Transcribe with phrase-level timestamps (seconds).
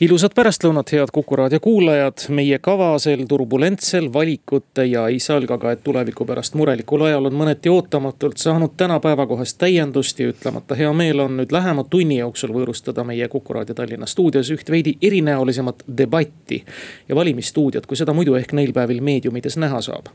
[0.00, 2.28] ilusat pärastlõunat, head Kuku raadio kuulajad.
[2.28, 7.72] meie kavasel turbulentsel valikute ja ei salga ka, et tuleviku pärast murelikul ajal on mõneti
[7.72, 13.04] ootamatult saanud täna päevakohast täiendust ja ütlemata hea meel on nüüd lähema tunni jooksul võõrustada
[13.04, 16.64] meie Kuku raadio Tallinna stuudios üht veidi erinäolisemat debatti.
[17.08, 20.14] ja valimisstuudiot, kui seda muidu ehk neil päevil meediumides näha saab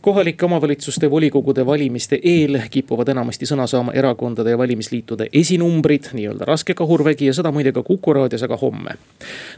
[0.00, 6.74] kohalike omavalitsuste volikogude valimiste eel kipuvad enamasti sõna saama erakondade ja valimisliitude esinumbrid, nii-öelda raske
[6.74, 8.90] kahurvägi ja seda muide ka Kuku raadios, aga homme.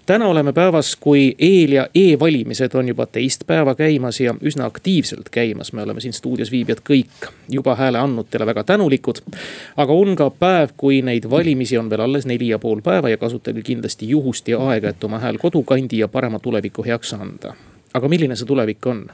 [0.07, 5.29] täna oleme päevas, kui eel- ja e-valimised on juba teist päeva käimas ja üsna aktiivselt
[5.31, 5.73] käimas.
[5.73, 9.19] me oleme siin stuudios viibijad kõik juba hääle andnutele väga tänulikud.
[9.77, 13.17] aga on ka päev, kui neid valimisi on veel alles neli ja pool päeva ja
[13.17, 17.55] kasutage kindlasti juhust ja aega, et oma hääl kodukandi ja parema tuleviku heaks anda
[17.95, 19.05] aga milline see tulevik on?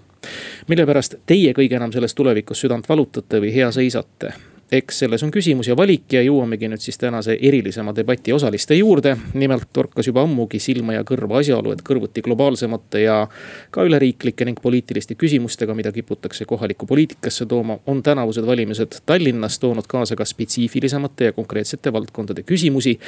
[0.68, 4.34] mille pärast teie kõige enam selles tulevikus südant valutate või hea seisate?
[4.72, 9.16] Eks selles on küsimus ja valik ja jõuamegi nüüd siis tänase erilisema debati osaliste juurde.
[9.34, 13.28] nimelt torkas juba ammugi silma ja kõrva asjaolu, et kõrvuti globaalsemate ja
[13.70, 19.88] ka üleriiklike ning poliitiliste küsimustega, mida kiputakse kohalikku poliitikasse tooma, on tänavused valimised Tallinnas toonud
[19.88, 22.98] kaasa ka spetsiifilisemate ja konkreetsete valdkondade küsimusi.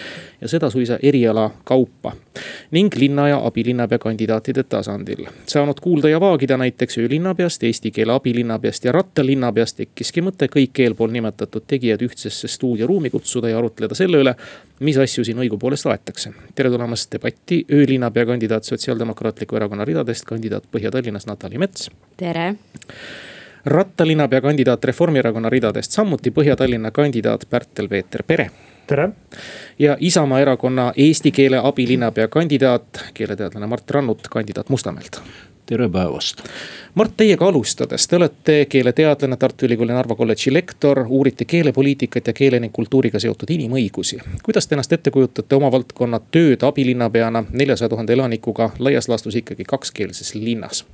[0.41, 2.13] ja seda suisa eriala kaupa
[2.71, 5.27] ning linna ja abilinnapea kandidaatide tasandil.
[5.47, 11.11] saanud kuulda ja vaagida näiteks öölinnapeast, eesti keele abilinnapeast ja rattalinnapeast tekkiski mõte kõik eelpool
[11.11, 14.35] nimetatud nimetatud tegijad ühtsesse stuudioruumi kutsuda ja arutleda selle üle,
[14.81, 16.33] mis asju siin õigupoolest aetakse.
[16.55, 21.91] tere tulemast debatti öölinnapea kandidaat Sotsiaaldemokraatliku Erakonna ridadest, kandidaat Põhja-Tallinnas Natali Mets.
[22.17, 22.55] tere
[23.65, 28.51] rattalinnapea kandidaat Reformierakonna ridadest, samuti Põhja-Tallinna kandidaat Pärtel-Peeter Pere.
[28.87, 29.11] tere.
[29.79, 35.21] ja Isamaa erakonna eesti keele abilinnapea kandidaat, keeleteadlane Mart Rannut, kandidaat Mustamäelt
[35.71, 36.43] tere päevast.
[36.95, 42.59] Mart, teiega alustades, te olete keeleteadlane, Tartu Ülikooli Narva kolledži lektor, uurite keelepoliitikat ja keele
[42.61, 44.19] ning kultuuriga seotud inimõigusi.
[44.43, 49.65] kuidas te ennast ette kujutate oma valdkonna tööd abilinnapeana neljasaja tuhande elanikuga laias laastus ikkagi
[49.65, 50.85] kakskeelses linnas?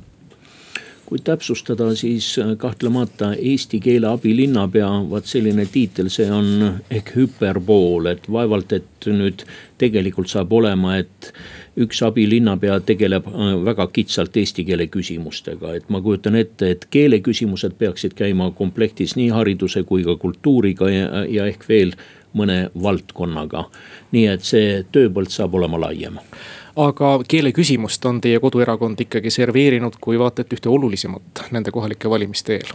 [1.07, 8.27] kui täpsustada, siis kahtlemata eesti keele abilinnapea, vaat selline tiitel, see on ehk hüperbool, et
[8.27, 9.45] vaevalt, et nüüd
[9.79, 11.31] tegelikult saab olema, et
[11.77, 17.77] üks abilinnapea tegeleb äh, väga kitsalt eesti keele küsimustega, et ma kujutan ette, et keeleküsimused
[17.79, 21.97] peaksid käima komplektis nii hariduse kui ka kultuuriga ja, ja ehk veel
[22.37, 23.67] mõne valdkonnaga.
[24.13, 26.21] nii et see tööpõld saab olema laiem
[26.77, 32.59] aga keeleküsimust on teie koduerakond ikkagi serveerinud kui vaata et ühte olulisemat nende kohalike valimiste
[32.59, 32.73] eel.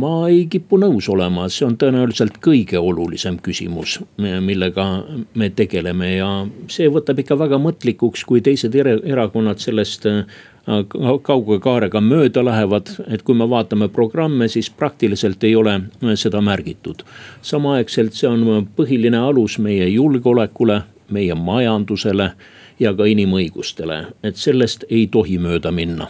[0.00, 4.86] ma ei kipu nõus olema, see on tõenäoliselt kõige olulisem küsimus, millega
[5.34, 6.30] me tegeleme ja
[6.72, 10.22] see võtab ikka väga mõtlikuks, kui teised erakonnad sellest äh,
[11.26, 15.80] kauge kaarega mööda lähevad, et kui me vaatame programme, siis praktiliselt ei ole
[16.14, 17.02] seda märgitud.
[17.42, 22.30] samaaegselt see on põhiline alus meie julgeolekule, meie majandusele
[22.80, 26.08] ja ka inimõigustele, et sellest ei tohi mööda minna.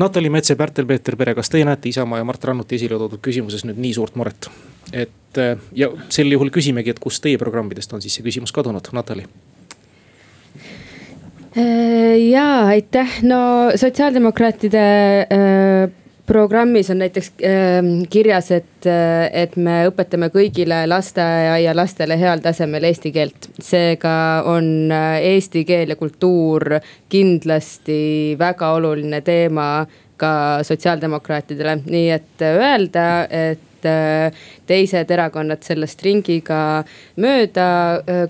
[0.00, 3.66] Natali Mets ja Pärtel-Peeter Pere, kas teie näete Isamaa ja Mart Rannuti esile toodud küsimuses
[3.68, 4.50] nüüd nii suurt muret?
[4.92, 5.38] et
[5.76, 9.26] ja sel juhul küsimegi, et kust teie programmidest on siis see küsimus kadunud, Natali?
[12.30, 14.82] Ja aitäh, no sotsiaaldemokraatide
[15.26, 15.90] äh,
[16.30, 23.10] programmis on näiteks äh, kirjas, et, äh, et me õpetame kõigile lasteaialastele heal tasemel eesti
[23.10, 23.48] keelt.
[23.58, 24.12] seega
[24.46, 26.76] on äh, eesti keel ja kultuur
[27.10, 29.86] kindlasti väga oluline teema
[30.20, 30.32] ka
[30.68, 36.60] sotsiaaldemokraatidele, nii et öelda, et äh, teised erakonnad sellest ringiga
[37.16, 37.66] mööda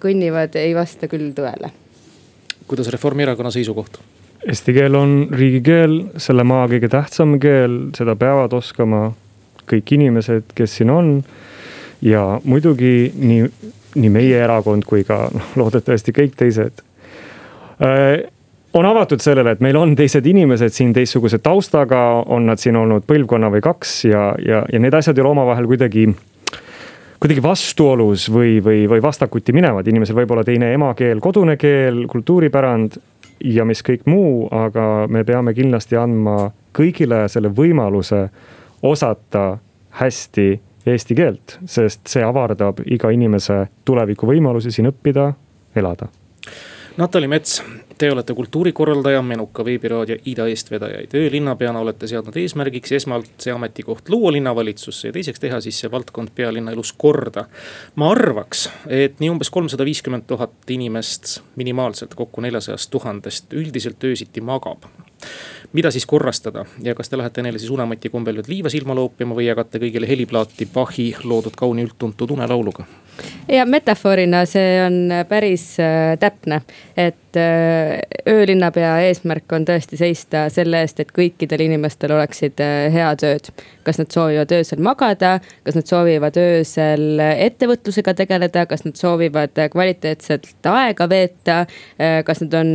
[0.00, 1.68] kõnnivad, ei vasta küll tõele.
[2.70, 4.00] kuidas Reformierakonna seisukoht?
[4.48, 9.10] Eesti keel on riigikeel, selle maa kõige tähtsam keel, seda peavad oskama
[9.68, 11.20] kõik inimesed, kes siin on.
[12.00, 13.48] ja muidugi nii,
[14.00, 16.80] nii meie erakond kui ka noh, loodetavasti kõik teised.
[17.84, 18.24] Äh,
[18.72, 23.04] on avatud sellele, et meil on teised inimesed siin teistsuguse taustaga, on nad siin olnud
[23.04, 26.08] põlvkonna või kaks ja, ja, ja need asjad ei ole omavahel kuidagi
[27.20, 32.96] kuidagi vastuolus või, või, või vastakuti minevad, inimesel võib olla teine emakeel, kodune keel, kultuuripärand
[33.44, 38.26] ja mis kõik muu, aga me peame kindlasti andma kõigile selle võimaluse
[38.82, 39.58] osata
[40.00, 40.48] hästi
[40.86, 45.30] eesti keelt, sest see avardab iga inimese tulevikuvõimalusi siin õppida,
[45.76, 46.08] elada.
[46.96, 47.60] Natali Mets,
[48.00, 51.12] Te olete kultuurikorraldaja, Menuka veebiraadio Ida eestvedajaid.
[51.14, 56.32] öölinnapeana olete seadnud eesmärgiks esmalt see ametikoht luua linnavalitsusse ja teiseks teha siis see valdkond
[56.34, 57.44] pealinna elus korda.
[57.94, 64.40] ma arvaks, et nii umbes kolmsada viiskümmend tuhat inimest minimaalselt kokku neljasajast tuhandest üldiselt öösiti
[64.40, 64.88] magab
[65.72, 69.36] mida siis korrastada ja kas te lähete neile siis unemati kombel nüüd liiva silma loopima
[69.36, 72.88] või jagate kõigile heliplaati Bachi loodud kauni üldtuntud unelauluga?
[73.48, 76.62] ja metafoorina see on päris äh, täpne,
[76.96, 77.98] et äh,
[78.28, 83.52] öölinnapea eesmärk on tõesti seista selle eest, et kõikidel inimestel oleksid äh, head ööd.
[83.84, 90.50] kas nad soovivad öösel magada, kas nad soovivad öösel ettevõtlusega tegeleda, kas nad soovivad kvaliteetset
[90.68, 91.64] aega veeta,
[92.24, 92.70] kas nad on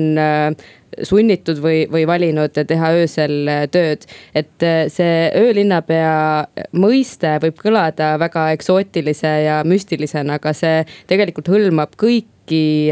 [1.04, 4.06] sunnitud või, või valinud teha öösel tööd.
[4.36, 6.46] et äh, see öölinnapea
[6.78, 12.35] mõiste võib kõlada väga eksootilise ja müstilisena, aga see tegelikult hõlmab kõiki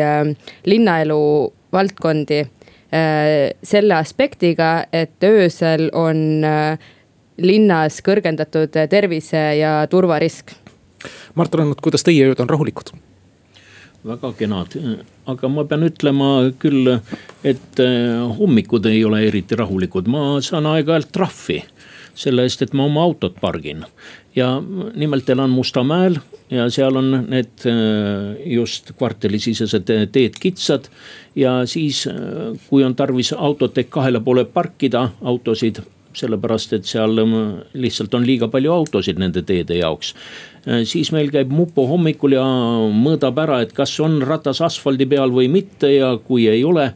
[0.01, 0.33] äh,
[0.65, 1.21] linnaelu
[1.73, 6.45] valdkondi äh, selle aspektiga, et öösel on
[7.37, 10.53] linnas kõrgendatud tervise ja turvarisk.
[11.35, 12.93] Mart Rannut, kuidas teie ööd on rahulikud?
[14.03, 14.73] väga kenad,
[15.31, 16.29] aga ma pean ütlema
[16.59, 16.89] küll,
[17.47, 21.61] et äh, hommikud ei ole eriti rahulikud, ma saan aeg-ajalt trahvi
[22.13, 23.85] selle eest, et ma oma autot pargin.
[24.35, 24.61] Ja
[24.95, 26.17] nimelt elan Mustamäel
[26.49, 30.89] ja seal on need äh, just kvartalisisesed teed kitsad.
[31.35, 35.81] ja siis, äh, kui on tarvis autot ehk kahele poole parkida autosid
[36.17, 37.17] sellepärast et seal
[37.73, 40.13] lihtsalt on liiga palju autosid nende teede jaoks.
[40.67, 42.45] Äh, siis meil käib mupo hommikul ja
[42.93, 46.91] mõõdab ära, et kas on ratas asfaldi peal või mitte ja kui ei ole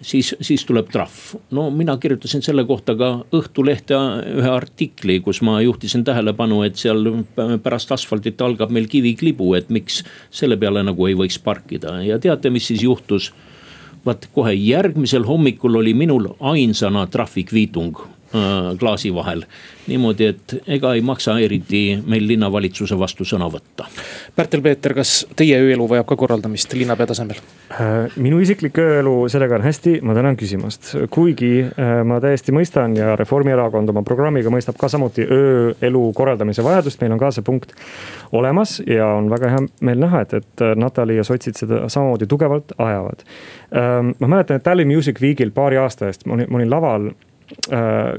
[0.00, 1.38] siis, siis tuleb trahv.
[1.50, 3.98] no mina kirjutasin selle kohta ka Õhtulehte
[4.38, 7.24] ühe artikli, kus ma juhtisin tähelepanu, et seal
[7.62, 12.50] pärast asfaldit algab meil kiviklibu, et miks selle peale nagu ei võiks parkida ja teate,
[12.50, 13.32] mis siis juhtus?
[14.06, 17.98] vaat kohe järgmisel hommikul oli minul ainsana trahvikviitung
[18.78, 19.42] klaasi vahel.
[19.88, 23.86] niimoodi, et ega ei maksa eriti meil linnavalitsuse vastu sõna võtta.
[24.36, 27.38] Pärtel-Peeter, kas teie ööelu vajab ka korraldamist linnapea tasemel?
[27.72, 30.90] Äh, minu isiklik ööelu, sellega on hästi, ma tänan küsimast.
[31.10, 37.00] kuigi äh, ma täiesti mõistan ja Reformierakond oma programmiga mõistab ka samuti ööelu korraldamise vajadust,
[37.00, 37.72] meil on ka see punkt
[38.32, 42.76] olemas ja on väga hea meel näha, et, et Natali ja sotsid seda samamoodi tugevalt
[42.76, 43.24] ajavad.
[43.72, 47.27] ma mäletan, et Tallinn Music Weekil paari aasta eest ma olin, ma olin laval Äh,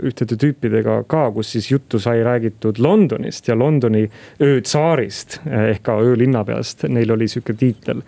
[0.10, 4.08] ühtede tüüpidega ka, kus siis juttu sai räägitud Londonist ja Londoni
[4.42, 8.02] öötsaarist äh, ehk ka öölinnapeast, neil oli sihuke tiitel.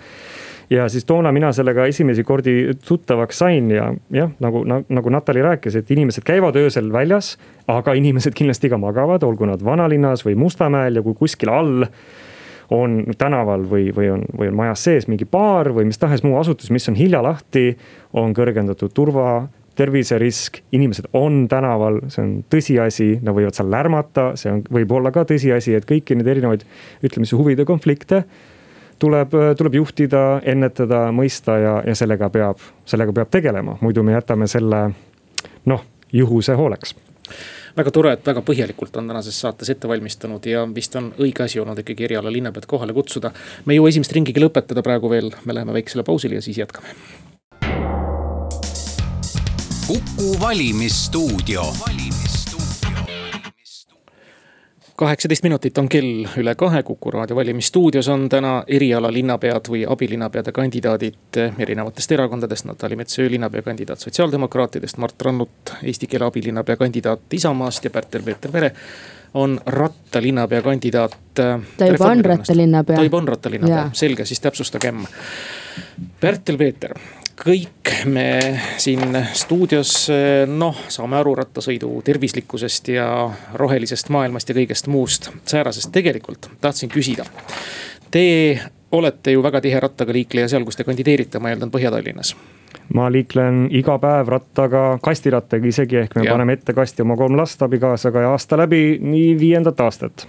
[0.71, 5.75] Ja siis toona mina sellega esimesi kordi tuttavaks sain ja jah, nagu, nagu Natali rääkis,
[5.75, 7.35] et inimesed käivad öösel väljas,
[7.67, 11.89] aga inimesed kindlasti ka magavad, olgu nad vanalinnas või Mustamäel ja kui kuskil all
[12.71, 16.37] on tänaval või, või on, või on majas sees mingi baar või mis tahes muu
[16.39, 17.73] asutus, mis on hilja lahti,
[18.15, 19.49] on kõrgendatud turva
[19.81, 25.11] terviserisk, inimesed on tänaval, see on tõsiasi, nad võivad seal lärmata, see on, võib olla
[25.15, 26.65] ka tõsiasi, et kõiki neid erinevaid,
[27.01, 28.23] ütleme siis huvide konflikte
[29.01, 34.47] tuleb, tuleb juhtida, ennetada, mõista ja, ja sellega peab, sellega peab tegelema, muidu me jätame
[34.51, 34.83] selle
[35.71, 36.93] noh, juhuse hooleks.
[37.77, 41.61] Väga tore, et väga põhjalikult on tänases saates ette valmistanud ja vist on õige asi
[41.61, 43.31] olnud ikkagi eriala linnapead kohale kutsuda.
[43.65, 46.91] me ei jõua esimest ringigi lõpetada praegu veel, me läheme väiksele pausile ja siis jätkame
[49.91, 51.63] Kuku valimisstuudio
[54.95, 61.39] kaheksateist minutit on kell üle kahe, Kuku raadio valimisstuudios on täna erialalinnapead või abilinnapeade kandidaadid
[61.57, 62.65] erinevatest erakondadest.
[62.65, 68.71] Natali Metsöö, linnapea kandidaat sotsiaaldemokraatidest, Mart Rannut, eesti keele abilinnapea kandidaat Isamaast ja Pärtel-Peeter Vere
[69.33, 71.17] on rattalinnapea kandidaat.
[71.33, 72.95] ta juba on rattalinnapea.
[72.95, 75.03] ta juba on rattalinnapea, selge, siis täpsustagem.
[76.21, 76.95] Pärtel-Peeter
[77.41, 78.27] kõik me
[78.81, 79.93] siin stuudios
[80.47, 83.07] noh, saame aru rattasõidu tervislikkusest ja
[83.57, 85.91] rohelisest maailmast ja kõigest muust säärasest.
[85.91, 87.25] tegelikult tahtsin küsida.
[88.11, 88.59] Te
[88.91, 92.35] olete ju väga tihe rattaga liikleja seal, kus te kandideerite, ma eeldan Põhja-Tallinnas
[92.93, 96.35] ma liiklen iga päev rattaga, kastirattaga isegi, ehk me ja.
[96.35, 100.27] paneme ette kasti oma kolm last abikaasaga ja aasta läbi nii viiendat aastat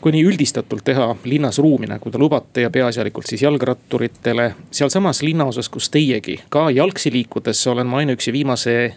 [0.00, 4.54] kui nii üldistatult teha linnas ruumi, nagu te lubate ja peaasjalikult siis jalgratturitele.
[4.70, 8.94] sealsamas linnaosas, kus teiegi ka jalgsi liikudes olen ma ainuüksi viimase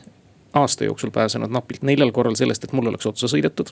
[0.53, 3.71] aasta jooksul pääsenud napilt neljal korral sellest, et mul oleks otsa sõidetud.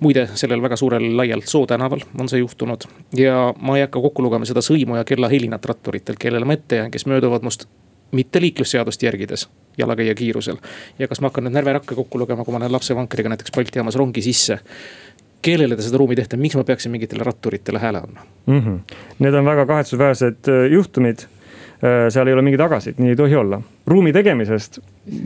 [0.00, 2.84] muide, sellel väga suurel laial Soo tänaval on see juhtunud
[3.16, 6.90] ja ma ei hakka kokku lugema seda sõimu ja kellahelinat ratturitelt, kellele ma ette jään,
[6.90, 7.64] kes mööduvad must
[8.12, 9.48] mitte liiklusseadust järgides
[9.78, 10.56] jalakäija kiirusel.
[10.98, 13.96] ja kas ma hakkan nüüd närverakke kokku lugema, kui ma lähen lapsevankriga näiteks Balti jaamas
[13.96, 14.58] rongi sisse
[15.46, 18.60] kellele te seda ruumi teete, miks ma peaksin mingitele ratturitele hääle andma mm?
[18.60, 19.00] -hmm.
[19.18, 21.26] Need on väga kahetsusväärsed äh, juhtumid
[21.76, 23.58] Äh, seal ei ole mingeid agasid, nii ei tohi olla.
[23.86, 24.78] ruumi tegemisest,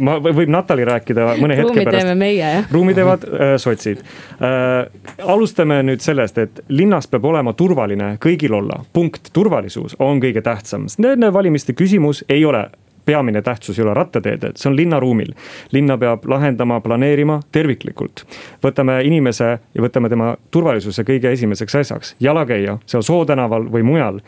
[0.03, 2.03] ma, võib Natali rääkida mõne hetke ruumi pärast.
[2.03, 2.67] teeme meie jah.
[2.75, 4.91] ruumi teevad äh, sotsid äh,.
[5.23, 10.91] alustame nüüd sellest, et linnas peab olema turvaline kõigil olla, punkt, turvalisus on kõige tähtsam.
[10.99, 12.67] Nende valimiste küsimus ei ole
[13.05, 15.35] peamine tähtsus ei ole rattateedel, see on linnaruumil.
[15.73, 18.25] linna peab lahendama, planeerima terviklikult.
[18.65, 24.21] võtame inimese ja võtame tema turvalisuse kõige esimeseks asjaks, jalakäija seal Soo tänaval või mujal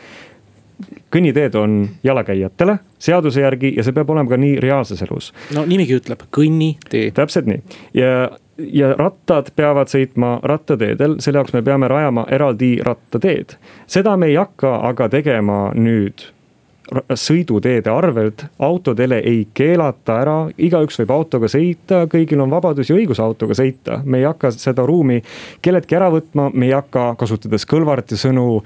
[1.13, 5.33] kõnniteed on jalakäijatele seaduse järgi ja see peab olema ka nii reaalses elus.
[5.55, 7.11] no nimigi ütleb kõnnitee.
[7.15, 7.63] täpselt nii
[7.95, 13.57] ja, ja rattad peavad sõitma rattateedel, selle jaoks me peame rajama eraldi rattateed.
[13.87, 16.33] seda me ei hakka aga tegema nüüd
[17.15, 23.21] sõiduteede arvelt, autodele ei keelata ära, igaüks võib autoga sõita, kõigil on vabadus ja õigus
[23.23, 24.01] autoga sõita.
[24.05, 25.23] me ei hakka seda ruumi
[25.63, 28.63] kelleltki ära võtma, me ei hakka, kasutades Kõlvarti sõnu,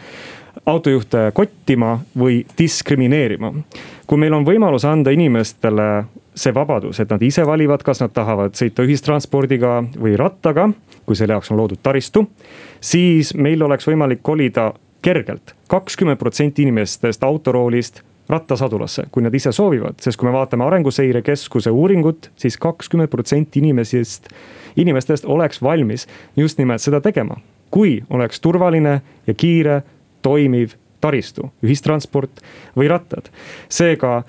[0.67, 3.53] autojuhte kottima või diskrimineerima.
[4.07, 6.07] kui meil on võimalus anda inimestele
[6.37, 10.69] see vabadus, et nad ise valivad, kas nad tahavad sõita ühistranspordiga või rattaga,
[11.07, 12.27] kui selle jaoks on loodud taristu,
[12.81, 20.01] siis meil oleks võimalik kolida kergelt kakskümmend protsenti inimestest autoroolist rattasadulasse, kui nad ise soovivad,
[20.03, 24.29] sest kui me vaatame Arenguseire Keskuse uuringut siis, siis kakskümmend protsenti inimesest,
[24.77, 26.07] inimestest oleks valmis
[26.37, 27.37] just nimelt seda tegema.
[27.71, 29.83] kui oleks turvaline ja kiire,
[30.23, 32.41] toimiv taristu, ühistransport
[32.77, 33.29] või rattad.
[33.69, 34.23] seega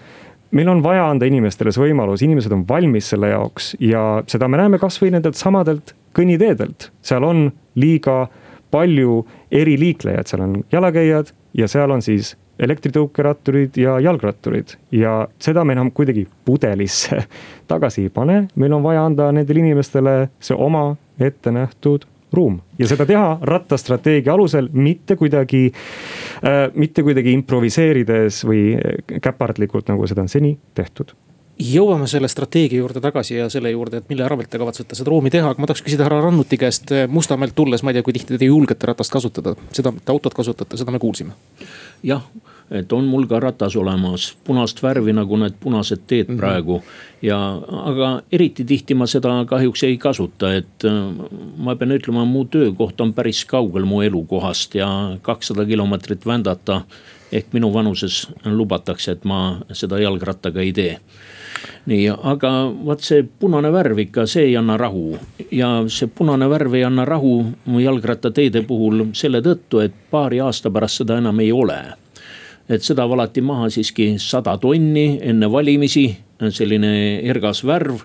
[0.51, 4.57] meil on vaja anda inimestele see võimalus, inimesed on valmis selle jaoks ja seda me
[4.57, 8.27] näeme kasvõi nendelt samadelt kõnniteedelt, seal on liiga
[8.71, 15.75] palju eriliiklejaid, seal on jalakäijad ja seal on siis elektritõukeratturid ja jalgratturid ja seda me
[15.77, 17.23] enam kuidagi pudelisse
[17.71, 22.59] tagasi ei pane, meil on vaja anda nendele inimestele see oma ette nähtud ruum.
[22.79, 28.75] Ja seda teha rattastrateegia alusel, mitte kuidagi äh,, mitte kuidagi improviseerides või
[29.23, 31.15] käpardlikult, nagu seda on seni tehtud.
[31.57, 35.31] Jõuame selle strateegia juurde tagasi ja selle juurde, et mille arvelt te kavatsete seda ruumi
[35.33, 38.37] teha, aga ma tahaks küsida härra Rannuti käest Mustamäelt tulles, ma ei tea, kui tihti
[38.37, 41.33] te julgete ratast kasutada, seda, et autot kasutate, seda me kuulsime.
[42.03, 42.23] Jah,
[42.71, 46.39] et on mul ka ratas olemas, punast värvi nagu need punased teed mm -hmm.
[46.39, 46.83] praegu.
[47.21, 51.13] ja, aga eriti tihti ma seda kahjuks ei kasuta, et äh,
[51.57, 56.81] ma pean ütlema, mu töökoht on päris kaugel mu elukohast ja kakssada kilomeetrit vändata
[57.31, 60.99] ehk minu vanuses lubatakse, et ma seda jalgrattaga ei tee
[61.87, 62.51] nii, aga
[62.85, 65.17] vot see punane värv ikka, see ei anna rahu.
[65.51, 67.45] ja see punane värv ei anna rahu
[67.81, 71.79] jalgrattateede puhul selle tõttu, et paari aasta pärast seda enam ei ole.
[72.69, 76.09] et seda valati maha siiski sada tonni enne valimisi,
[76.49, 78.01] selline ergas värv.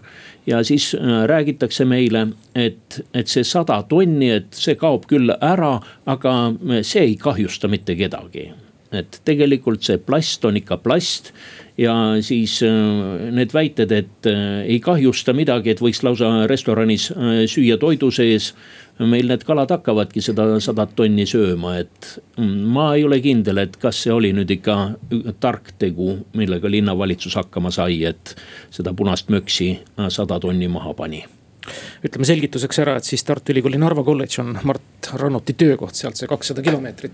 [0.47, 5.79] ja siis äh, räägitakse meile, et, et see sada tonni, et see kaob küll ära,
[6.07, 6.35] aga
[6.83, 8.51] see ei kahjusta mitte kedagi
[8.93, 11.33] et tegelikult see plast on ikka plast
[11.79, 17.43] ja siis äh, need väited, et äh, ei kahjusta midagi, et võiks lausa restoranis äh,
[17.51, 18.53] süüa toidu sees.
[18.99, 23.77] meil need kalad hakkavadki seda sadat tonni sööma, et mm, ma ei ole kindel, et
[23.81, 24.77] kas see oli nüüd ikka
[25.41, 28.37] tark tegu, millega linnavalitsus hakkama sai, et
[28.71, 29.79] seda punast möksi
[30.13, 31.25] sada tonni maha pani
[32.05, 36.31] ütleme selgituseks ära, et siis Tartu Ülikooli Narva kolledž on Mart Rannuti töökoht, sealt see
[36.31, 37.13] kakssada kilomeetrit.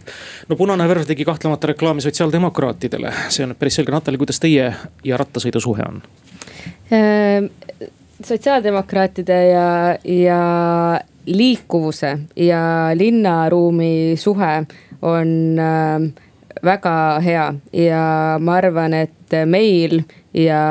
[0.48, 4.72] no punane värv tegi kahtlemata reklaami sotsiaaldemokraatidele, see on päris selge, Natali, kuidas teie
[5.04, 6.02] ja rattasõidu suhe on?
[6.92, 7.50] Ehm,
[8.24, 9.68] sotsiaaldemokraatide ja,
[10.04, 10.40] ja
[11.26, 12.62] liikuvuse ja
[12.94, 14.54] linnaruumi suhe
[15.02, 16.24] on äh,
[16.64, 18.02] väga hea ja
[18.40, 20.02] ma arvan, et meil
[20.34, 20.62] ja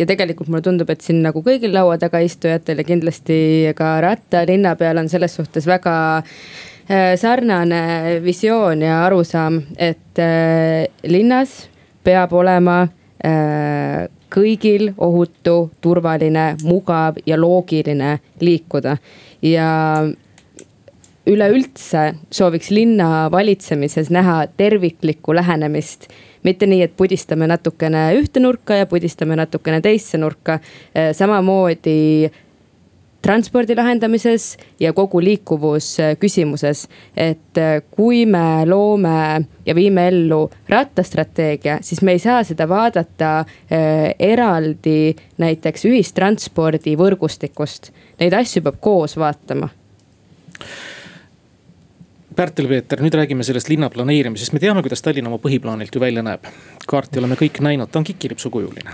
[0.00, 3.40] ja tegelikult mulle tundub, et siin nagu kõigil laua taga istujatel ja kindlasti
[3.76, 11.66] ka rattalinna peal on selles suhtes väga äh, sarnane visioon ja arusaam, et äh, linnas
[12.04, 12.82] peab olema
[13.24, 18.96] äh, kõigil ohutu, turvaline, mugav ja loogiline liikuda.
[19.42, 19.70] Ja
[21.30, 26.08] üleüldse sooviks linna valitsemises näha terviklikku lähenemist
[26.42, 30.60] mitte nii, et pudistame natukene ühte nurka ja pudistame natukene teisse nurka.
[30.94, 32.30] Äh, samamoodi
[33.22, 36.88] transpordi lahendamises ja kogu liikuvusküsimuses.
[37.16, 43.38] et äh, kui me loome ja viime ellu rattastrateegia, siis me ei saa seda vaadata
[43.40, 47.92] äh, eraldi näiteks ühistranspordi võrgustikust.
[48.20, 49.68] Neid asju peab koos vaatama
[52.36, 56.44] Pärtel-Peeter, nüüd räägime sellest linna planeerimisest, me teame, kuidas Tallinn oma põhiplaanilt ju välja näeb.
[56.86, 58.90] kaarti oleme kõik näinud, ta on kikilipsukujuline.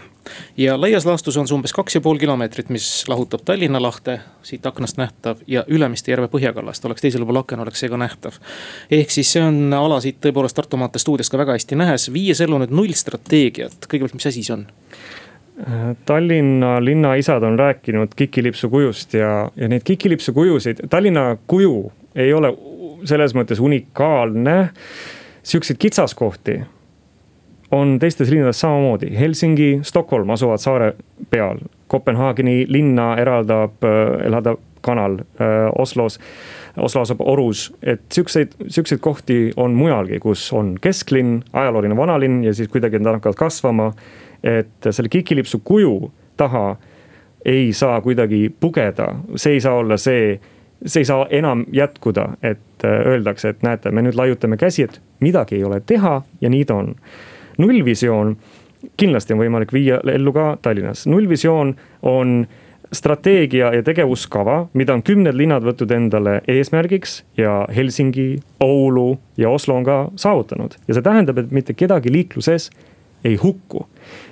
[0.56, 4.66] ja laias laastus on see umbes kaks ja pool kilomeetrit, mis lahutab Tallinna lahte, siit
[4.66, 8.40] aknast nähtav ja Ülemiste järve põhjakallast oleks teisel pool aken, oleks see ka nähtav.
[8.90, 12.40] ehk siis see on ala siit tõepoolest Tartu maantee stuudiost ka väga hästi nähes, viies
[12.40, 14.66] ellu nüüd nullstrateegiat, kõigepealt, mis asi see on?
[16.04, 22.52] Tallinna linnaisad on rääkinud kikilipsu kujust ja, ja neid kikilipsu kujusid, Tallinna kuju ei ole
[23.04, 24.56] selles mõttes unikaalne.
[25.46, 26.60] Siukseid kitsaskohti
[27.74, 30.92] on teistes linnades samamoodi, Helsingi, Stockholm asuvad saare
[31.30, 31.58] peal.
[31.86, 33.82] Kopenhaageni linna eraldab,
[34.26, 35.18] eraldab kanal
[35.78, 36.18] Oslos,
[36.76, 42.54] Oslo asub Orus, et siukseid, siukseid kohti on mujalgi, kus on kesklinn, ajalooline vanalinn ja
[42.54, 43.90] siis kuidagi nad hakkavad kasvama
[44.46, 46.76] et selle kikilipsu kuju taha
[47.44, 50.40] ei saa kuidagi pugeda, see ei saa olla see,
[50.84, 55.00] see ei saa enam jätkuda, et äh, öeldakse, et näete, me nüüd laiutame käsi, et
[55.20, 56.94] midagi ei ole teha ja nii ta on.
[57.58, 58.36] nullvisioon
[58.96, 61.74] kindlasti on võimalik viia ellu ka Tallinnas, nullvisioon
[62.06, 62.46] on
[62.92, 69.74] strateegia ja tegevuskava, mida on kümned linnad võtnud endale eesmärgiks ja Helsingi, Oulu ja Oslo
[69.80, 70.76] on ka saavutanud.
[70.88, 72.70] ja see tähendab, et mitte kedagi liikluses
[73.26, 73.86] ei hukku.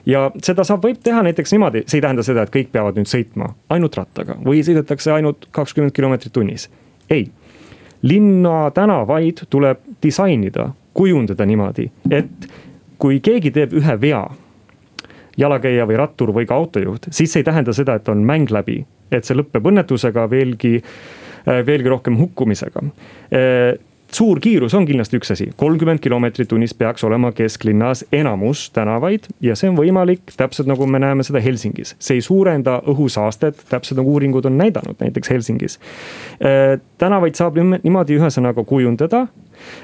[0.07, 3.11] ja seda saab, võib teha näiteks niimoodi, see ei tähenda seda, et kõik peavad nüüd
[3.11, 6.69] sõitma ainult rattaga või sõidetakse ainult kakskümmend kilomeetrit tunnis.
[7.11, 7.27] ei,
[8.03, 12.49] linna tänavaid tuleb disainida, kujundada niimoodi, et
[12.99, 14.23] kui keegi teeb ühe vea
[15.37, 18.85] jalakäija või rattur või ka autojuht, siis see ei tähenda seda, et on mäng läbi,
[19.11, 20.77] et see lõpeb õnnetusega veelgi,
[21.67, 22.87] veelgi rohkem hukkumisega
[24.15, 29.57] suur kiirus on kindlasti üks asi, kolmkümmend kilomeetrit tunnis peaks olema kesklinnas enamus tänavaid ja
[29.59, 31.95] see on võimalik täpselt nagu me näeme seda Helsingis.
[31.99, 35.79] see ei suurenda õhusaastet, täpselt nagu uuringud on näidanud, näiteks Helsingis.
[36.39, 39.27] Äh, tänavaid saab niimoodi ühesõnaga kujundada,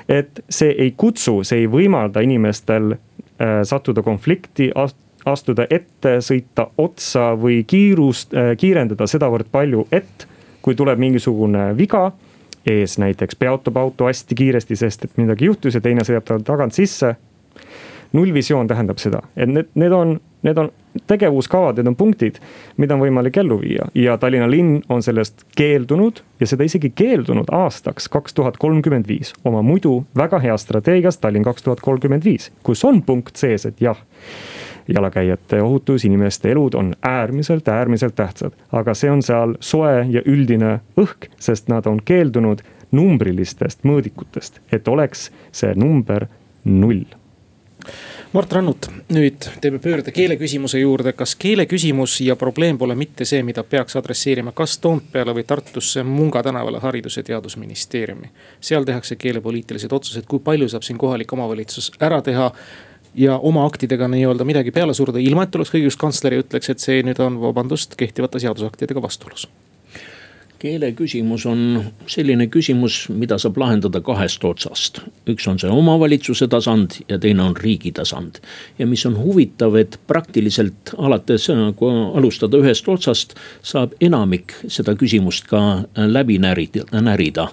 [0.08, 4.70] et see ei kutsu, see ei võimalda inimestel äh, sattuda konflikti
[5.26, 10.26] astuda ette, sõita otsa või kiirust, äh, kiirendada sedavõrd palju, et
[10.62, 12.10] kui tuleb mingisugune viga
[12.70, 16.76] ees näiteks peatub auto hästi kiiresti, sest et midagi juhtus ja teine sõidab tal tagant
[16.76, 17.14] sisse.
[18.12, 20.70] nullvisioon tähendab seda, et need, need on, need on
[21.06, 22.40] tegevuskavad, need on punktid,
[22.76, 27.52] mida on võimalik ellu viia ja Tallinna linn on sellest keeldunud ja seda isegi keeldunud
[27.54, 32.50] aastaks kaks tuhat kolmkümmend viis oma muidu väga heas strateegias Tallinn kaks tuhat kolmkümmend viis,
[32.66, 34.02] kus on punkt sees, et jah
[34.94, 38.52] jalakäijate ohutus, inimeste elud on äärmiselt, äärmiselt tähtsad.
[38.72, 42.62] aga see on seal soe ja üldine õhk, sest nad on keeldunud
[42.92, 46.26] numbrilistest mõõdikutest, et oleks see number
[46.64, 47.04] null.
[48.32, 51.12] Mart Rannut, nüüd teeme pöörde keeleküsimuse juurde.
[51.12, 56.42] kas keeleküsimus ja probleem pole mitte see, mida peaks adresseerima kas Toompeale või Tartusse Munga
[56.42, 58.30] tänavale haridus- ja teadusministeeriumi?
[58.60, 62.52] seal tehakse keelepoliitilised otsused, kui palju saab siin kohalik omavalitsus ära teha
[63.14, 67.02] ja oma aktidega nii-öelda midagi peale suruda, ilma et tuleks õiguskantsler ja ütleks, et see
[67.06, 69.48] nüüd on, vabandust, kehtivate seadusaktidega vastuolus
[70.60, 71.60] keele küsimus on
[72.10, 75.00] selline küsimus, mida saab lahendada kahest otsast.
[75.30, 78.40] üks on see omavalitsuse tasand ja teine on riigi tasand.
[78.78, 85.48] ja mis on huvitav, et praktiliselt alates, kui alustada ühest otsast, saab enamik seda küsimust
[85.50, 87.48] ka läbi närida, närida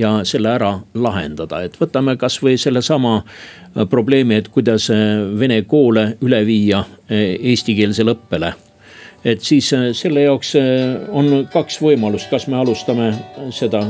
[0.00, 6.14] ja selle ära lahendada, et võtame kasvõi sellesama äh, probleemi, et kuidas äh, vene koole
[6.24, 8.54] üle viia äh, eestikeelsele õppele
[9.24, 10.54] et siis selle jaoks
[11.08, 13.12] on kaks võimalust, kas me alustame
[13.54, 13.84] seda.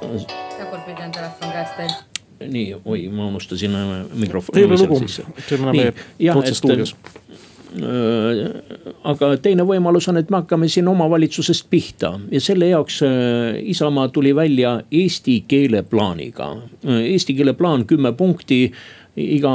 [0.00, 1.96] tagurpidi on telefon käes teil
[2.38, 3.74] nii, oi, ma unustasin
[4.14, 4.60] mikrofoni.
[4.60, 5.00] teeme lugu,
[5.48, 6.94] teeme meie otse stuudios
[7.68, 8.46] Äh,
[9.04, 14.08] aga teine võimalus on, et me hakkame siin omavalitsusest pihta ja selle jaoks äh, Isamaa
[14.08, 16.48] tuli välja eesti keele plaaniga.
[16.86, 18.70] Äh, eesti keele plaan kümme punkti
[19.18, 19.54] iga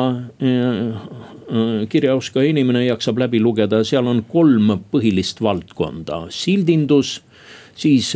[1.89, 7.21] kirjaoskaja inimene jaksab läbi lugeda, seal on kolm põhilist valdkonda, sildindus
[7.76, 8.12] siis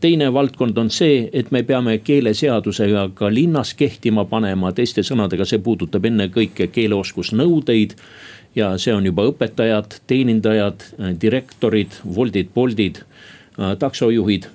[0.00, 5.62] teine valdkond on see, et me peame keeleseadusega ka linnas kehtima panema, teiste sõnadega, see
[5.62, 7.94] puudutab ennekõike keeleoskusnõudeid
[8.58, 10.86] ja see on juba õpetajad, teenindajad,
[11.22, 13.04] direktorid, Woldid, Boltid,
[13.56, 14.48] taksojuhid,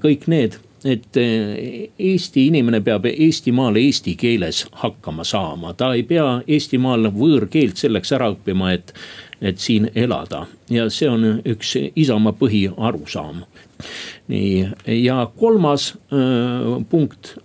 [0.00, 7.08] kõik need et Eesti inimene peab Eestimaal eesti keeles hakkama saama, ta ei pea Eestimaal
[7.14, 8.92] võõrkeelt selleks ära õppima, et,
[9.40, 10.46] et siin elada.
[10.70, 13.44] ja see on üks Isamaa põhiarusaam.
[14.28, 14.68] nii,
[15.00, 17.36] ja kolmas äh, punkt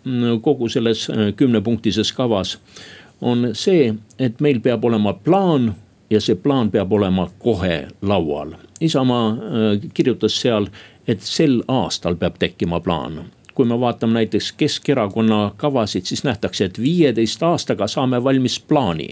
[0.41, 2.57] kogu selles kümnepunktises kavas
[3.21, 5.73] on see, et meil peab olema plaan
[6.09, 8.55] ja see plaan peab olema kohe laual.
[8.81, 10.69] Isamaa äh, kirjutas seal,
[11.09, 13.23] et sel aastal peab tekkima plaan.
[13.53, 19.09] Kui me vaatame näiteks Keskerakonna kavasid, siis nähtakse, et viieteist aastaga saame valmis plaani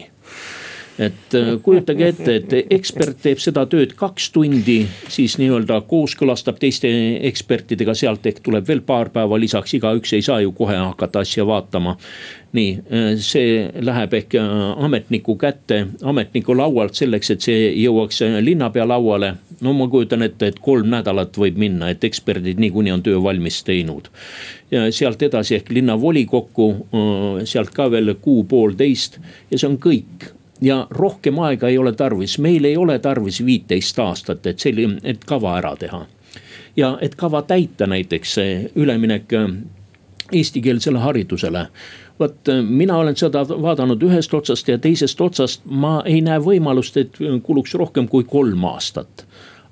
[1.00, 4.80] et äh, kujutage ette, et ekspert teeb seda tööd kaks tundi,
[5.14, 6.90] siis nii-öelda kooskõlastab teiste
[7.30, 11.46] ekspertidega, sealt ehk tuleb veel paar päeva lisaks, igaüks ei saa ju kohe hakata asja
[11.48, 11.98] vaatama.
[12.58, 14.54] nii, äh, see läheb ehk äh,
[14.86, 19.36] ametniku kätte, ametniku laualt selleks, et see jõuaks linnapea lauale.
[19.62, 23.64] no ma kujutan ette, et kolm nädalat võib minna, et eksperdid niikuinii on töö valmis
[23.64, 24.10] teinud.
[24.92, 26.66] sealt edasi ehk linnavolikokku,
[27.46, 29.20] sealt ka veel kuu-poolteist
[29.52, 34.00] ja see on kõik ja rohkem aega ei ole tarvis, meil ei ole tarvis viiteist
[34.00, 36.06] aastat, et selline, et kava ära teha.
[36.78, 39.48] ja et kava täita näiteks see üleminek äh,
[40.32, 41.68] eestikeelsele haridusele.
[42.20, 46.98] Vot äh, mina olen seda vaadanud ühest otsast ja teisest otsast, ma ei näe võimalust,
[46.98, 49.27] et kuluks rohkem kui kolm aastat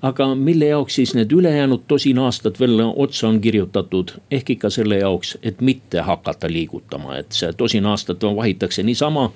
[0.05, 4.99] aga mille jaoks siis need ülejäänud tosin aastat veel otsa on kirjutatud, ehk ikka selle
[4.99, 9.31] jaoks, et mitte hakata liigutama, et see tosin aastat vahitakse niisama.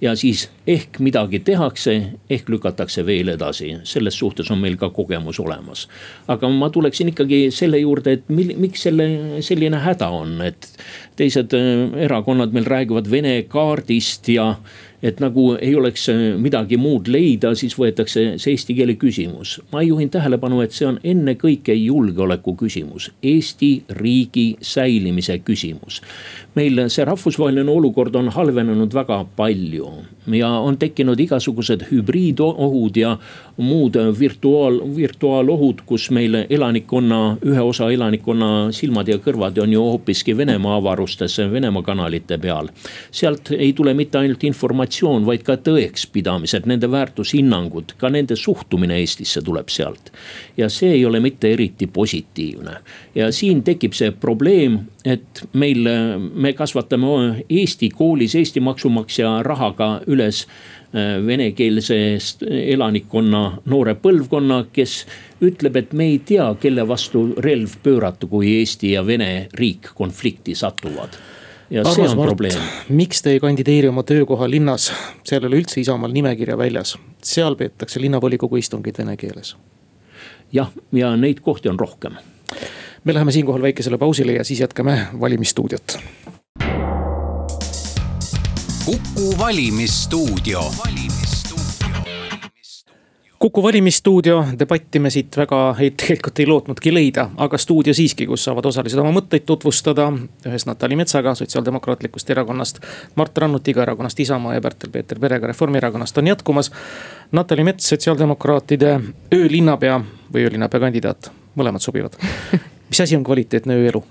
[0.00, 5.40] ja siis ehk midagi tehakse, ehk lükatakse veel edasi, selles suhtes on meil ka kogemus
[5.40, 5.88] olemas.
[6.28, 9.08] aga ma tuleksin ikkagi selle juurde, et mil, miks selle,
[9.40, 10.68] selline häda on, et
[11.16, 14.54] teised äh, erakonnad meil räägivad Vene kaardist ja
[15.04, 19.58] et nagu ei oleks äh, midagi muud leida, siis võetakse see eesti keele küsimus.
[19.72, 26.00] ma juhin tähelepanu, et see on ennekõike julgeoleku küsimus, Eesti riigi säilimise küsimus.
[26.54, 29.90] meil see rahvusvaheline olukord on halvenenud väga palju
[30.32, 33.16] ja on tekkinud igasugused hübriidohud ja
[33.56, 40.36] muud virtuaal, virtuaalohud, kus meil elanikkonna, ühe osa elanikkonna silmad ja kõrvad on ju hoopiski
[40.36, 42.68] Venemaa avarustes, Venemaa kanalite peal.
[43.10, 44.44] sealt ei tule mitte ainult
[44.94, 50.12] informatsioon, vaid ka tõekspidamised, nende väärtushinnangud, ka nende suhtumine Eestisse tuleb sealt.
[50.56, 52.76] ja see ei ole mitte eriti positiivne
[53.14, 55.88] ja siin tekib see probleem, et meil,
[56.34, 60.46] me kasvatame Eesti koolis Eesti maksumaksja rahaga üles
[60.94, 65.00] Äh, venekeelsest elanikkonna noore põlvkonna, kes
[65.42, 70.54] ütleb, et me ei tea, kelle vastu relv pöörata, kui Eesti ja Vene riik konflikti
[70.54, 71.18] satuvad
[71.74, 72.68] ja Armas see on Mart, probleem.
[72.88, 74.90] miks te ei kandideeri oma töökoha linnas,
[75.26, 79.56] seal ei ole üldse Isamaal nimekirja väljas, seal peetakse linnavolikogu istungeid vene keeles.
[80.52, 82.20] jah, ja neid kohti on rohkem.
[83.04, 85.98] me läheme siinkohal väikesele pausile ja siis jätkame valimisstuudiot
[88.84, 90.60] Kuku valimisstuudio.
[93.44, 98.46] Kuku valimisstuudio debatti me siit väga ei, tegelikult ei lootnudki leida, aga stuudio siiski, kus
[98.46, 100.06] saavad osalised oma mõtteid tutvustada.
[100.48, 102.80] ühes Natali Metsaga Sotsiaaldemokraatlikust Erakonnast,
[103.20, 106.72] Mart Rannutiga erakonnast Isamaa ja Pärtel-Peeter Perega Reformierakonnast on jätkumas.
[107.32, 109.00] Natali Mets, sotsiaaldemokraatide
[109.34, 110.00] öölinnapea
[110.32, 112.16] või öölinnapea kandidaat, mõlemad sobivad.
[112.88, 114.04] mis asi on kvaliteetne ööelu?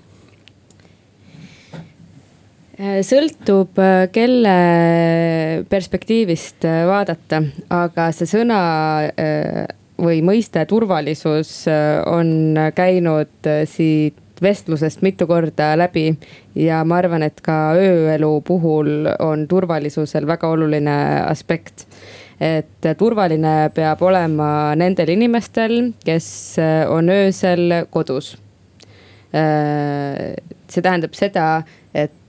[2.74, 4.52] Äh, sõltub, äh, kelle
[5.70, 7.38] perspektiivist äh, vaadata,
[7.70, 8.58] aga see sõna
[9.94, 11.68] või mõiste turvalisus
[12.10, 16.16] on käinud siit vestlusest mitu korda läbi.
[16.58, 20.96] ja ma arvan, et ka ööelu puhul on turvalisusel väga oluline
[21.28, 21.86] aspekt.
[22.40, 26.56] et turvaline peab olema nendel inimestel, kes
[26.90, 28.36] on öösel kodus.
[29.30, 31.62] see tähendab seda,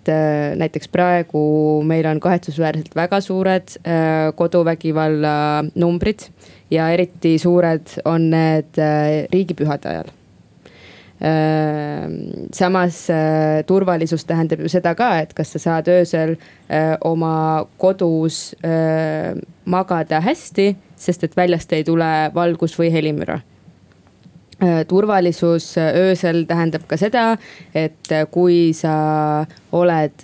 [0.05, 6.27] et äh, näiteks praegu meil on kahetsusväärselt väga suured äh, koduvägivalla numbrid
[6.71, 10.13] ja eriti suured on need äh, riigipühade ajal.
[12.53, 12.97] Samas
[13.65, 16.35] turvalisus tähendab ju seda ka, et kas sa saad öösel
[17.07, 18.51] oma kodus
[19.63, 20.67] magada hästi,
[20.99, 23.39] sest et väljast ei tule valgus või helimüra
[24.87, 27.37] turvalisus äh, öösel tähendab ka seda,
[27.75, 30.23] et äh, kui sa oled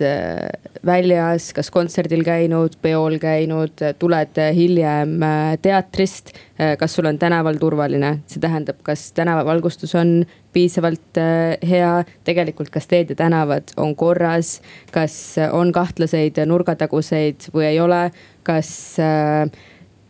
[0.86, 5.18] väljas, kas kontserdil käinud, peol käinud, tuled hiljem
[5.62, 6.32] teatrist.
[6.78, 10.22] kas sul on tänaval turvaline, see tähendab, kas tänavavalgustus on
[10.54, 11.20] piisavalt
[11.68, 11.90] hea,
[12.24, 14.60] tegelikult, kas teed ja tänavad on korras,
[14.94, 18.06] kas on kahtlaseid nurgataguseid või ei ole,
[18.46, 18.72] kas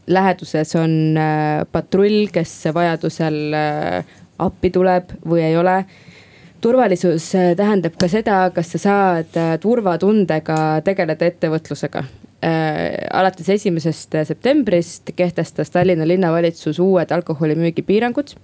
[0.07, 5.83] läheduses on äh, patrull, kes vajadusel äh, appi tuleb või ei ole
[6.63, 12.05] turvalisus äh, tähendab ka seda, kas sa saad turvatundega tegeleda ettevõtlusega.
[12.43, 18.35] Alates esimesest septembrist kehtestas Tallinna linnavalitsus uued alkoholimüügi piirangud.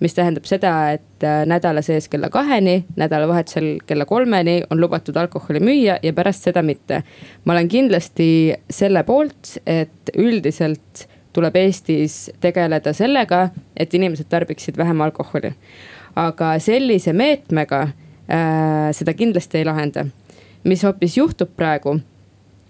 [0.00, 5.98] mis tähendab seda, et nädala sees kella kaheni, nädalavahetusel kella kolmeni on lubatud alkoholi müüa
[6.02, 7.02] ja pärast seda mitte.
[7.44, 15.00] ma olen kindlasti selle poolt, et üldiselt tuleb Eestis tegeleda sellega, et inimesed tarbiksid vähem
[15.00, 15.52] alkoholi.
[16.16, 20.06] aga sellise meetmega äh, seda kindlasti ei lahenda.
[20.64, 21.98] mis hoopis juhtub praegu,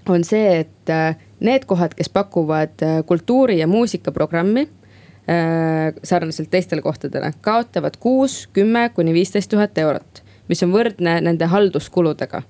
[0.08, 6.82] on see, et äh, need kohad, kes pakuvad äh, kultuuri ja muusikaprogrammi äh, sarnaselt teistele
[6.82, 12.42] kohtadele, kaotavad kuus, kümme kuni viisteist tuhat eurot, mis on võrdne nende halduskuludega.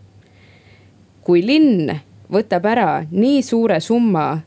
[1.22, 1.90] kui linn
[2.32, 4.38] võtab ära nii suure summa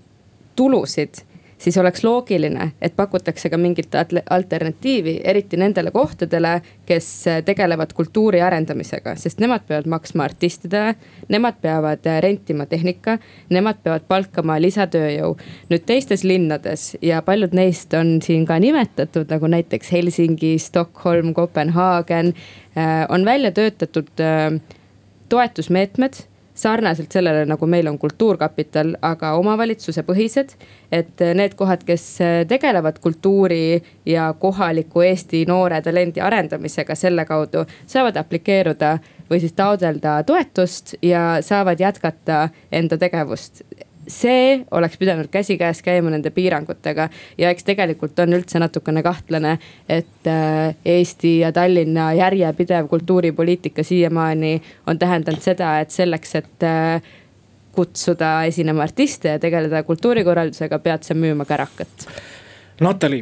[0.55, 1.21] tulusid
[1.61, 3.93] siis oleks loogiline, et pakutakse ka mingit
[4.29, 7.09] alternatiivi, eriti nendele kohtadele, kes
[7.45, 10.95] tegelevad kultuuri arendamisega, sest nemad peavad maksma artistidele.
[11.29, 13.17] Nemad peavad rentima tehnika,
[13.49, 15.35] nemad peavad palkama lisatööjõu.
[15.69, 22.33] nüüd teistes linnades ja paljud neist on siin ka nimetatud, nagu näiteks Helsingi, Stockholm, Kopenhaagen,
[22.77, 24.59] äh, on välja töötatud äh,
[25.29, 30.55] toetusmeetmed sarnaselt sellele, nagu meil on Kultuurkapital, aga omavalitsuse põhised.
[30.91, 38.17] et need kohad, kes tegelevad kultuuri ja kohaliku Eesti noore talendi arendamisega selle kaudu, saavad
[38.19, 38.97] aplikeeruda
[39.29, 43.63] või siis taotleda toetust ja saavad jätkata enda tegevust
[44.07, 47.09] see oleks pidanud käsikäes käima nende piirangutega.
[47.37, 49.57] Ja eks tegelikult on üldse natukene kahtlane,
[49.89, 57.01] et äh, Eesti ja Tallinna järjepidev kultuuripoliitika siiamaani on tähendanud seda, et selleks, et äh,
[57.71, 62.07] kutsuda esinema artiste ja tegeleda kultuurikorraldusega, pead sa müüma kärakat.
[62.81, 63.21] Natali,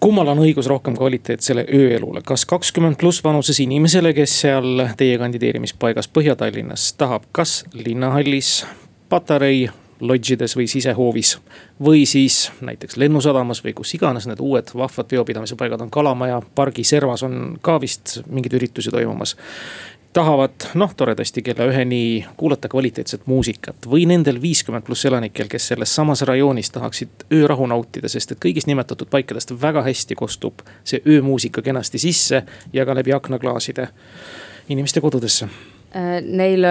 [0.00, 6.08] kummal on õigus rohkem kvaliteetsele ööelule, kas kakskümmend pluss vanuses inimesele, kes seal teie kandideerimispaigas
[6.08, 8.64] Põhja-Tallinnas tahab, kas linnahallis,
[9.10, 9.68] Patarei
[10.00, 11.38] lodžides või sisehoovis.
[11.84, 16.84] või siis näiteks Lennusadamas või kus iganes need uued vahvad peopidamise paigad on, Kalamaja pargi
[16.84, 19.36] servas on ka vist mingeid üritusi toimumas
[20.12, 25.94] tahavad noh, toredasti kella üheni kuulata kvaliteetset muusikat või nendel viiskümmend pluss elanikel, kes selles
[25.94, 31.62] samas rajoonis tahaksid öörahu nautida, sest et kõigist nimetatud paikadest väga hästi kostub see öömuusika
[31.62, 33.88] kenasti sisse ja ka läbi aknaklaaside
[34.68, 35.48] inimeste kodudesse
[35.92, 36.66] neil,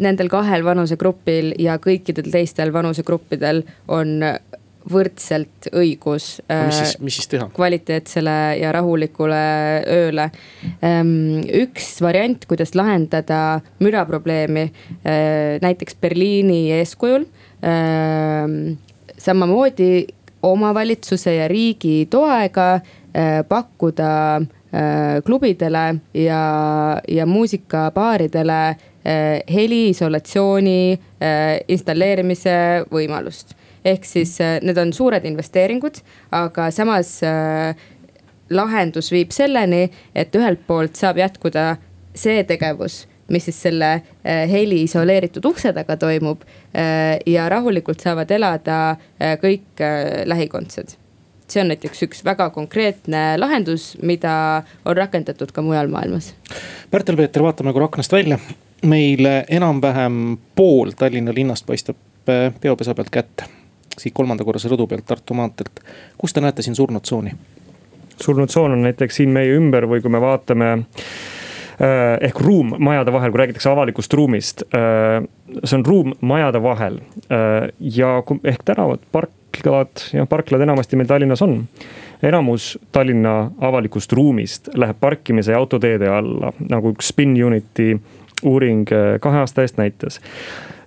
[0.00, 3.60] nendel kahel vanusegrupil ja kõikidel teistel vanusegruppidel
[3.92, 4.22] on
[4.88, 6.38] võrdselt õigus.
[6.48, 7.48] mis siis, mis siis teha?
[7.54, 9.40] kvaliteetsele ja rahulikule
[9.84, 10.28] ööle.
[10.84, 14.68] Ähm, üks variant, kuidas lahendada müraprobleemi,
[15.02, 17.26] äh, näiteks Berliini eeskujul.
[17.64, 18.78] Ähm,
[19.18, 20.06] samamoodi
[20.42, 24.57] omavalitsuse ja riigi toega äh, pakkuda Äh,
[25.24, 26.40] klubidele ja,
[27.08, 28.76] ja muusikabaaridele äh,
[29.54, 33.56] heliisolatsiooni äh, installeerimise võimalust.
[33.84, 36.00] ehk siis need on suured investeeringud,
[36.34, 37.12] aga samas
[38.50, 41.76] lahendus viib selleni, et ühelt poolt saab jätkuda
[42.12, 43.90] see tegevus mis siis selle
[44.24, 46.42] heli isoleeritud ukse taga toimub
[47.26, 48.96] ja rahulikult saavad elada
[49.40, 49.84] kõik
[50.28, 50.98] lähikondsed
[51.52, 56.32] see on näiteks üks väga konkreetne lahendus, mida on rakendatud ka mujal maailmas.
[56.90, 58.38] Pärtel-Peeter, vaatame korra aknast välja.
[58.82, 61.96] meil enam-vähem pool Tallinna linnast paistab
[62.28, 63.44] äh, peopesa pealt kätte.
[63.98, 65.80] siit kolmanda korruse rõdu pealt Tartu maanteelt.
[66.18, 67.32] kus te näete siin surnud tsooni?
[68.22, 73.12] surnud tsoon on näiteks siin meie ümber või kui me vaatame äh, ehk ruum majade
[73.12, 74.62] vahel, kui räägitakse avalikust ruumist.
[74.74, 75.26] Äh,
[75.64, 77.00] see on ruum majade vahel
[77.80, 81.64] ja ehk tänavad, park, parklad ja parklad enamasti meil Tallinnas on.
[82.22, 87.98] enamus Tallinna avalikust ruumist läheb parkimise ja autoteede alla, nagu üks Spin Unity
[88.44, 90.20] uuring eh, kahe aasta eest näitas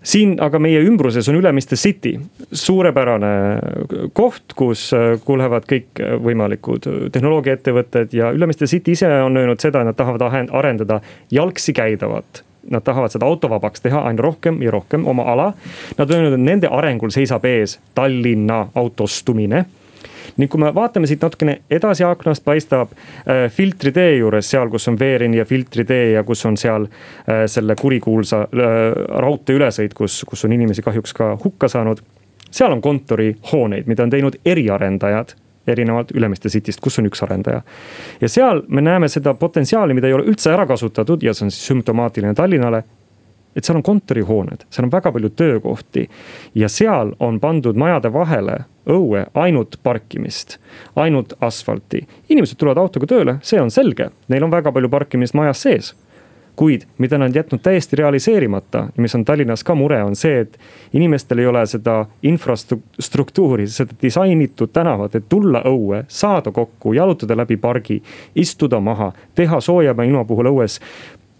[0.04, 2.15] siin aga meie ümbruses on Ülemiste City,
[2.52, 9.91] suurepärane koht, kus eh, kuulevad kõikvõimalikud tehnoloogiaettevõtted ja Ülemiste City ise on öelnud seda, et
[9.91, 15.24] nad tahavad arendada jalgsi käidavat nad tahavad seda autovabaks teha aina rohkem ja rohkem oma
[15.32, 15.52] ala.
[15.97, 19.65] Nad on öelnud, et nende arengul seisab ees Tallinna autostumine
[20.38, 24.88] ning kui me vaatame siit natukene edasi aknast, paistab äh, filtri tee juures, seal, kus
[24.88, 28.71] on Veerini ja filtri tee ja kus on seal äh, selle kurikuulsa äh,
[29.26, 32.00] raudtee ülesõit, kus, kus on inimesi kahjuks ka hukka saanud.
[32.52, 35.36] seal on kontorihooneid, mida on teinud eriarendajad
[35.67, 37.62] erinevalt Ülemiste Cityst, kus on üks arendaja.
[38.21, 41.52] ja seal me näeme seda potentsiaali, mida ei ole üldse ära kasutatud ja see on
[41.52, 42.84] siis sümptomaatiline Tallinnale.
[43.56, 46.10] et seal on kontorihooned, seal on väga palju töökohti
[46.56, 50.58] ja seal on pandud majade vahele õue ainult parkimist,
[50.95, 52.08] ainult asfalti.
[52.30, 55.93] inimesed tulevad autoga tööle, see on selge, neil on väga palju parkimist majas sees
[56.62, 60.43] kuid mida nad on jätnud täiesti realiseerimata ja mis on Tallinnas ka mure, on see,
[60.43, 60.60] et
[60.93, 67.58] inimestel ei ole seda infrastruktuuri, seda disainitud tänavat, et tulla õue, saada kokku, jalutada läbi
[67.58, 67.97] pargi,
[68.36, 70.78] istuda maha, teha soojema ilma puhul õues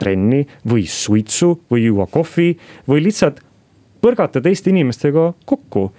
[0.02, 2.56] trenni või suitsu või juua kohvi
[2.90, 3.44] või lihtsalt
[4.02, 5.92] põrgata teiste inimestega kokku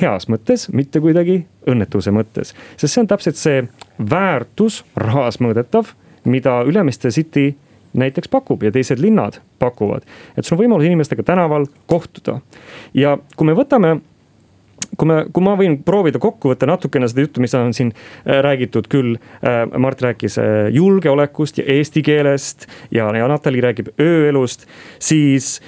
[0.00, 2.54] heas mõttes, mitte kuidagi õnnetuse mõttes.
[2.76, 3.60] sest see on täpselt see
[4.00, 5.92] väärtus, rahas mõõdetav,
[6.24, 7.50] mida Ülemiste City
[7.94, 10.02] näiteks pakub ja teised linnad pakuvad.
[10.36, 12.40] et sul on võimalus inimestega tänaval kohtuda
[12.94, 14.00] ja kui me võtame
[14.98, 18.40] kui me, kui ma võin proovida kokku võtta natukene seda juttu, mis on siin äh,
[18.44, 19.16] räägitud küll.
[19.44, 24.68] Äh, Mart rääkis äh, julgeolekust ja eesti keelest ja, ja Natali räägib ööelust,
[25.02, 25.58] siis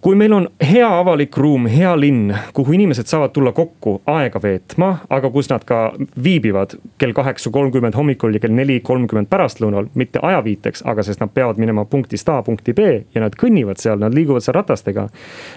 [0.00, 4.90] kui meil on hea avalik ruum, hea linn, kuhu inimesed saavad tulla kokku aega veetma,
[5.12, 5.80] aga kus nad ka
[6.24, 11.32] viibivad kell kaheksa kolmkümmend hommikul ja kell neli kolmkümmend pärastlõunal, mitte ajaviiteks, aga sest nad
[11.36, 15.08] peavad minema punktist A punkti B ja nad kõnnivad seal, nad liiguvad seal ratastega.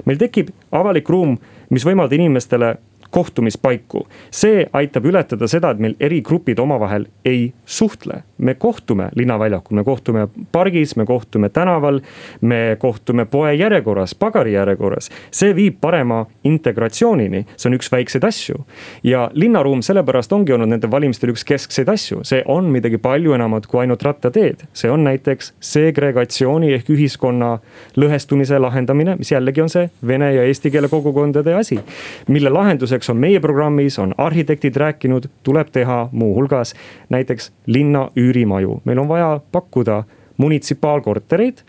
[0.05, 1.37] meil tekib avalik ruum,
[1.69, 2.75] mis võimaldab inimestele
[3.13, 4.07] kohtumispaiku.
[4.31, 8.23] see aitab ületada seda, et meil eri grupid omavahel ei suhtle.
[8.37, 12.01] me kohtume linnaväljakul, me kohtume pargis, me kohtume tänaval,
[12.41, 15.09] me kohtume poe järjekorras, pagari järjekorras.
[15.31, 18.65] see viib parema integratsioonini, see on üks väikseid asju.
[19.03, 23.67] ja linnaruum sellepärast ongi olnud nende valimistel üks keskseid asju, see on midagi palju enamat
[23.67, 24.65] kui ainult rattateed.
[24.73, 27.59] see on näiteks segregatsiooni ehk ühiskonna
[27.97, 31.79] lõhestumise lahendamine, mis jällegi on see vene ja eesti keele kogukondade asi.
[32.27, 36.73] mille lahenduseks näiteks on meie programmis, on arhitektid rääkinud, tuleb teha muuhulgas
[37.09, 38.81] näiteks linna üürimaju.
[38.85, 40.03] meil on vaja pakkuda
[40.37, 41.63] munitsipaalkortereid,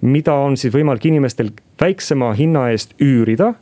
[0.00, 3.54] mida on siis võimalik inimestel väiksema hinna eest üürida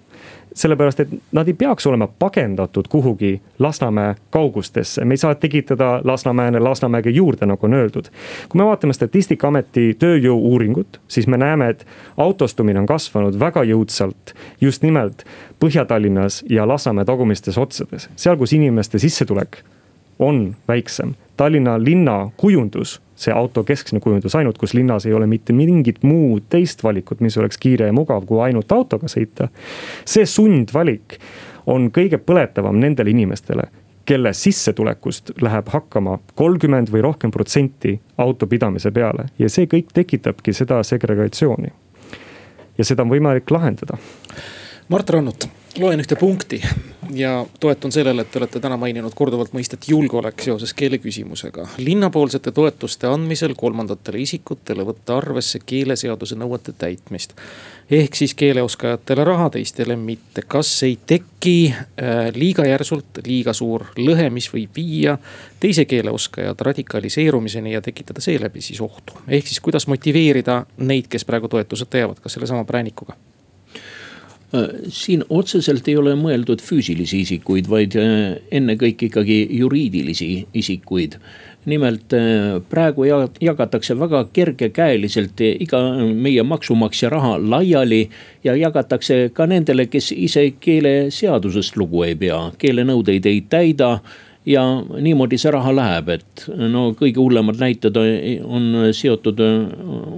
[0.54, 6.60] sellepärast, et nad ei peaks olema pagendatud kuhugi Lasnamäe kaugustesse, me ei saa tekitada Lasnamäele
[6.60, 8.10] Lasnamäge juurde, nagu on öeldud.
[8.48, 11.86] kui me vaatame statistikaameti tööjõu-uuringut, siis me näeme, et
[12.16, 15.24] autostumine on kasvanud väga jõudsalt just nimelt
[15.64, 19.62] Põhja-Tallinnas ja Lasnamäe tagumistes otsades, seal, kus inimeste sissetulek
[20.18, 21.14] on väiksem.
[21.36, 26.48] Tallinna linna kujundus see auto keskne kujundus ainult, kus linnas ei ole mitte mingit muud
[26.50, 29.48] teist valikut, mis oleks kiire ja mugav, kui ainult autoga sõita.
[30.04, 31.18] see sundvalik
[31.66, 33.68] on kõige põletavam nendele inimestele,
[34.04, 40.82] kelle sissetulekust läheb hakkama kolmkümmend või rohkem protsenti autopidamise peale ja see kõik tekitabki seda
[40.82, 41.70] segregatsiooni.
[42.78, 43.98] ja seda on võimalik lahendada.
[44.88, 46.62] Mart Rannut loen ühte punkti
[47.14, 51.66] ja toetun sellele, et te olete täna maininud korduvalt mõistet julgeolek seoses keeleküsimusega.
[51.78, 57.32] linnapoolsete toetuste andmisel kolmandatele isikutele võtta arvesse keeleseaduse nõuete täitmist.
[57.90, 60.42] ehk siis keeleoskajatele raha, teistele mitte.
[60.46, 65.18] kas ei teki äh, liiga järsult liiga suur lõhe, mis võib viia
[65.60, 69.12] teise keeleoskajad radikaliseerumiseni ja tekitada seeläbi siis ohtu.
[69.28, 73.16] ehk siis kuidas motiveerida neid, kes praegu toetuseta jäävad, kas sellesama präänikuga
[74.92, 81.18] siin otseselt ei ole mõeldud füüsilisi isikuid, vaid äh, ennekõike ikkagi juriidilisi isikuid.
[81.64, 83.04] nimelt äh, praegu
[83.40, 85.78] jagatakse väga kergekäeliselt iga
[86.14, 88.10] meie maksumaksja raha laiali
[88.44, 94.00] ja jagatakse ka nendele, kes ise keeleseadusest lugu ei pea, keelenõudeid ei täida
[94.46, 94.62] ja
[95.00, 97.98] niimoodi see raha läheb, et no kõige hullemad näited
[98.44, 99.58] on seotud äh,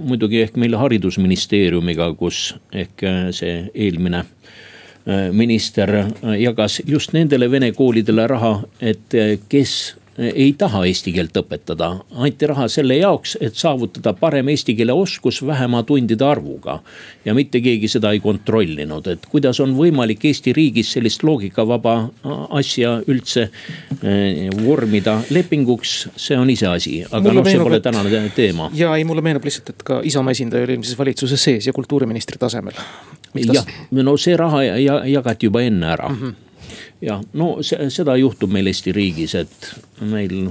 [0.09, 5.93] muidugi ehk meil haridusministeeriumiga, kus ehk äh, see eelmine äh, minister
[6.39, 9.13] jagas just nendele vene koolidele raha, et
[9.49, 11.89] kes ei taha eesti keelt õpetada.
[12.15, 16.79] anti raha selle jaoks, et saavutada parem eesti keele oskus vähema tundide arvuga.
[17.25, 21.95] ja mitte keegi seda ei kontrollinud, et kuidas on võimalik Eesti riigis sellist loogikavaba
[22.49, 23.49] asja üldse
[24.03, 28.69] eh, vormida lepinguks, see on iseasi, aga noh, see pole tänane teema.
[28.73, 32.39] ja ei, mulle meenub lihtsalt, et ka Isamaa esindaja oli eelmises valitsuses sees ja kultuuriministri
[32.39, 32.79] tasemel.
[33.35, 36.23] jah, no see raha jagati juba enne ära mm.
[36.23, 36.44] -hmm
[37.01, 40.49] jah, no see, seda juhtub meil Eesti riigis, et meil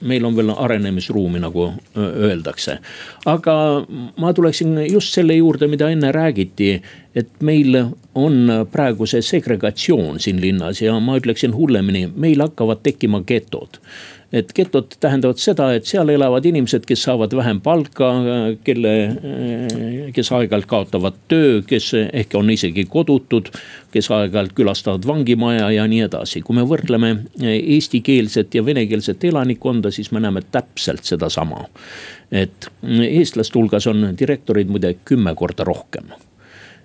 [0.00, 1.66] meil on veel arenemisruumi, nagu
[1.96, 2.78] öeldakse.
[3.26, 3.54] aga
[4.16, 6.82] ma tuleksin just selle juurde, mida enne räägiti,
[7.14, 7.76] et meil
[8.14, 13.80] on praegu see segregatsioon siin linnas ja ma ütleksin hullemini, meil hakkavad tekkima getod
[14.32, 18.08] et getod tähendavad seda, et seal elavad inimesed, kes saavad vähem palka,
[18.64, 18.94] kelle,
[20.16, 23.52] kes aeg-ajalt kaotavad töö, kes ehk on isegi kodutud.
[23.92, 27.10] kes aeg-ajalt külastavad vangimaja ja nii edasi, kui me võrdleme
[27.44, 31.66] eestikeelset ja venekeelset elanikkonda, siis me näeme täpselt sedasama.
[32.32, 36.08] et eestlaste hulgas on direktoreid muide kümme korda rohkem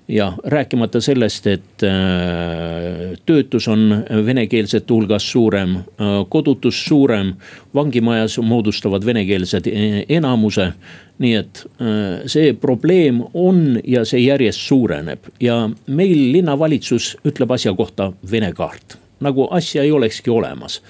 [0.08, 5.84] ja rääkimata sellest, et äh, töötus on venekeelsete hulgas suurem, äh,
[6.30, 7.34] kodutus suurem,
[7.76, 10.74] vangimajas moodustavad venekeelsed e-, enamuse.
[11.18, 17.74] nii et äh, see probleem on ja see järjest suureneb ja meil linnavalitsus ütleb asja
[17.74, 20.82] kohta Vene kaart, nagu asja ei olekski olemas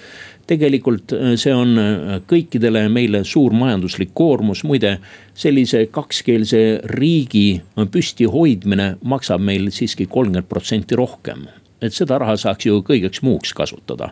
[0.48, 4.96] tegelikult äh, see on äh, kõikidele meile suur majanduslik koormus, muide
[5.38, 6.62] sellise kakskeelse
[6.98, 7.60] riigi
[7.92, 11.46] püsti hoidmine maksab meil siiski kolmkümmend protsenti rohkem.
[11.82, 14.10] et seda raha saaks ju kõigeks muuks kasutada,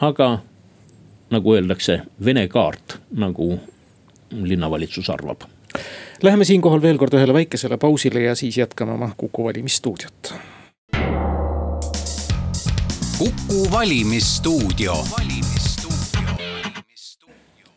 [0.00, 0.38] aga
[1.32, 3.58] nagu öeldakse, Vene kaart, nagu
[4.32, 5.44] linnavalitsus arvab
[6.22, 10.34] Läheme siinkohal veel kord ühele väikesele pausile ja siis jätkame oma Kuku valimisstuudiot.
[13.18, 14.94] kuku valimisstuudio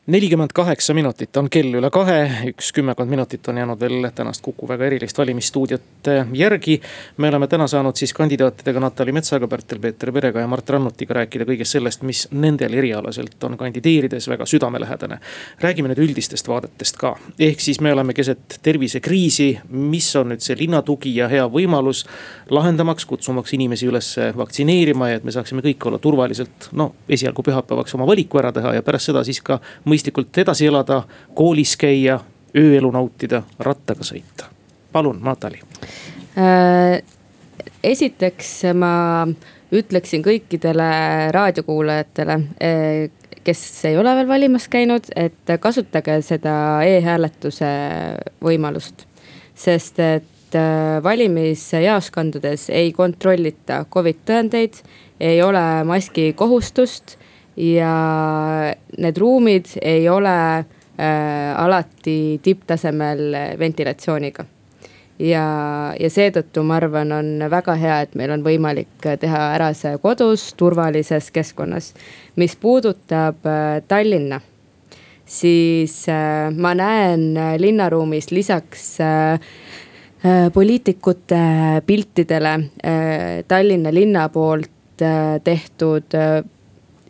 [0.08, 2.20] nelikümmend kaheksa minutit on kell üle kahe,
[2.52, 6.82] üks kümmekond minutit on jäänud veel tänast Kuku väga erilist valimisstuudiot järgi.
[7.18, 11.74] me oleme täna saanud siis kandidaatidega Natali Metsaga, Pärtel-Peeter Perega ja Mart Rannutiga rääkida kõigest
[11.78, 15.18] sellest, mis nendel erialaselt on kandideerides väga südamelähedane.
[15.62, 20.56] räägime nüüd üldistest vaadetest ka, ehk siis me oleme keset tervisekriisi, mis on nüüd see
[20.60, 22.06] linnatugi ja hea võimalus
[22.50, 27.98] lahendamaks, kutsumaks inimesi üles vaktsineerima ja et me saaksime kõik olla turvaliselt, no esialgu pühapäevaks
[27.98, 29.95] oma valiku ära teha ja pärast seda siis ka mõistlikult
[30.38, 32.20] edasi elada, koolis käia,
[32.58, 34.52] ööelu nautida, rattaga sõita.
[34.92, 35.60] palun, Natali
[36.38, 37.02] äh,.
[37.84, 39.28] esiteks ma
[39.76, 43.10] ütleksin kõikidele raadiokuulajatele, äh,
[43.44, 47.68] kes ei ole veel valimas käinud, et kasutage seda e-hääletuse
[48.44, 49.06] võimalust.
[49.56, 54.82] sest et äh, valimisjaoskondades ei kontrollita Covid tõendeid,
[55.20, 57.18] ei ole maski kohustust
[57.58, 64.46] ja need ruumid ei ole äh, alati tipptasemel ventilatsiooniga.
[65.20, 65.46] ja,
[66.00, 70.50] ja seetõttu ma arvan, on väga hea, et meil on võimalik teha ära see kodus,
[70.60, 71.94] turvalises keskkonnas.
[72.36, 74.42] mis puudutab äh, Tallinna,
[75.26, 79.40] siis äh, ma näen linnaruumis lisaks äh,
[80.26, 82.54] äh poliitikute piltidele
[82.84, 86.12] äh, Tallinna linna poolt äh, tehtud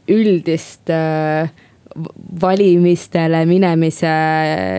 [0.08, 1.50] üldist äh,
[2.42, 4.12] valimistele minemise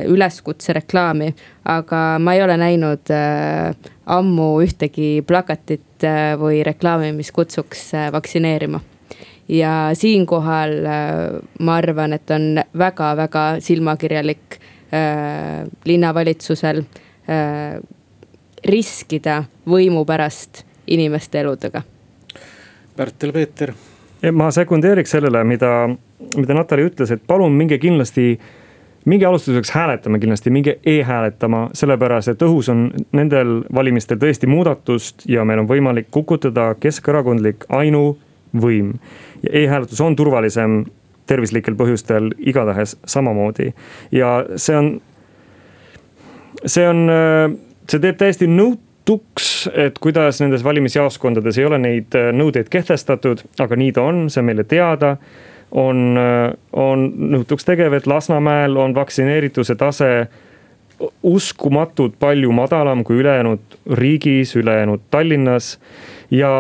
[0.09, 1.35] üleskutse reklaami.
[1.65, 3.75] aga ma ei ole näinud äh,
[4.07, 8.81] ammu ühtegi plakatit äh, või reklaami, mis kutsuks vaktsineerima.
[9.49, 10.77] ja siinkohal
[11.59, 14.59] ma arvan, et on väga-väga silmakirjalik
[15.87, 16.83] linnavalitsusel
[18.67, 21.83] riskida võimu pärast inimeste eludega.
[22.97, 23.75] Pärtel-Peeter
[24.33, 25.73] ma sekundeeriks sellele, mida,
[26.37, 28.37] mida Natali ütles, et palun minge kindlasti
[29.07, 35.45] minge alustuseks hääletama kindlasti, minge e-hääletama, sellepärast et õhus on nendel valimistel tõesti muudatust ja
[35.47, 38.95] meil on võimalik kukutada keskerakondlik ainuvõim.
[39.43, 40.85] ja e-hääletus on turvalisem
[41.27, 43.73] tervislikel põhjustel igatahes samamoodi
[44.13, 44.91] ja see on,
[46.65, 47.07] see on,
[47.89, 53.45] see teeb täiesti nõut-, jutuks, et kuidas nendes valimisjaoskondades ei ole neid äh, nõudeid kehtestatud,
[53.63, 55.17] aga nii ta on, see on meile teada.
[55.71, 60.29] on, äh, on nõutuks tegev, et Lasnamäel on vaktsineerituse tase
[61.23, 63.61] uskumatult palju madalam kui ülejäänud
[63.93, 65.79] riigis, ülejäänud Tallinnas.
[66.31, 66.51] ja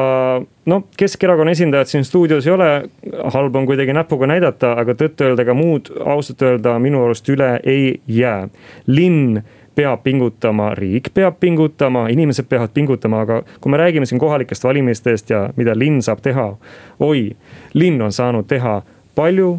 [0.66, 2.88] noh, Keskerakonna esindajad siin stuudios ei ole,
[3.32, 8.00] halb on kuidagi näpuga näidata, aga tõtt-öelda ega muud ausalt öelda minu arust üle ei
[8.06, 8.48] jää.
[8.86, 9.42] linn
[9.76, 15.30] peab pingutama, riik peab pingutama, inimesed peavad pingutama, aga kui me räägime siin kohalikest valimistest
[15.30, 16.54] ja mida linn saab teha.
[17.00, 17.36] oi,
[17.74, 18.80] linn on saanud teha
[19.14, 19.58] palju,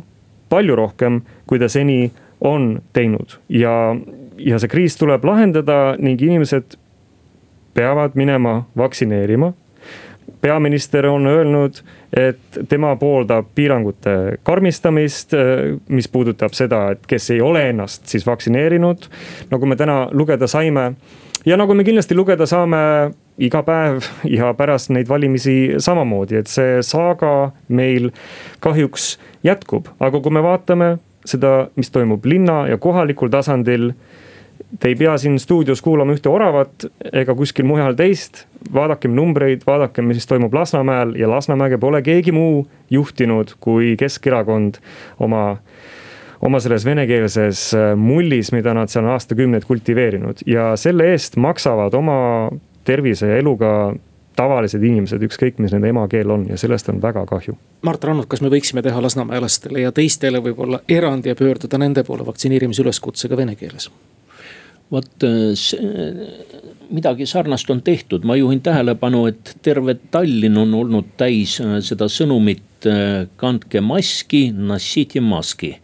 [0.50, 2.12] palju rohkem, kui ta seni
[2.42, 3.96] on teinud ja,
[4.38, 6.78] ja see kriis tuleb lahendada ning inimesed
[7.78, 9.54] peavad minema vaktsineerima
[10.42, 11.82] peaminister on öelnud,
[12.14, 15.34] et tema pooldab piirangute karmistamist,
[15.90, 19.08] mis puudutab seda, et kes ei ole ennast siis vaktsineerinud.
[19.52, 20.94] nagu me täna lugeda saime
[21.46, 26.82] ja nagu me kindlasti lugeda saame iga päev ja pärast neid valimisi samamoodi, et see
[26.84, 28.12] saaga meil
[28.60, 30.98] kahjuks jätkub, aga kui me vaatame
[31.28, 33.92] seda, mis toimub linna ja kohalikul tasandil
[34.80, 38.46] Te ei pea siin stuudios kuulama ühte oravat ega kuskil mujal teist.
[38.74, 44.82] vaadakem numbreid, vaadakem, mis toimub Lasnamäel ja Lasnamäge pole keegi muu juhtinud kui Keskerakond
[45.20, 45.58] oma
[46.42, 51.96] oma selles venekeelses äh, mullis, mida nad seal on aastakümneid kultiveerinud ja selle eest maksavad
[51.98, 52.18] oma
[52.86, 53.72] tervise ja eluga
[54.38, 57.56] tavalised inimesed, ükskõik mis nende emakeel on ja sellest on väga kahju.
[57.88, 62.26] Mart Rannut, kas me võiksime teha lasnamäelastele ja teistele võib-olla erandi ja pöörduda nende poole
[62.28, 63.90] vaktsineerimise üleskutsega vene keeles?
[64.92, 65.54] Vot äh,
[66.90, 72.10] midagi sarnast on tehtud, ma juhin tähelepanu, et terve Tallinn on olnud täis äh, seda
[72.12, 75.76] sõnumit äh, kandke maski, nossite maski.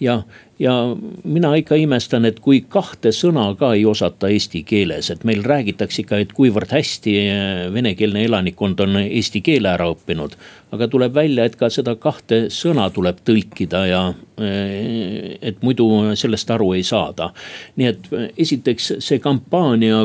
[0.00, 0.22] ja
[0.58, 5.42] ja mina ikka imestan, et kui kahte sõna ka ei osata eesti keeles, et meil
[5.46, 10.38] räägitakse ikka, et kuivõrd hästi eh, venekeelne elanikkond on eesti keele ära õppinud.
[10.74, 14.00] aga tuleb välja, et ka seda kahte sõna tuleb tõlkida ja
[14.38, 17.32] eh, et muidu sellest aru ei saada.
[17.76, 20.04] nii et eh, esiteks see kampaania,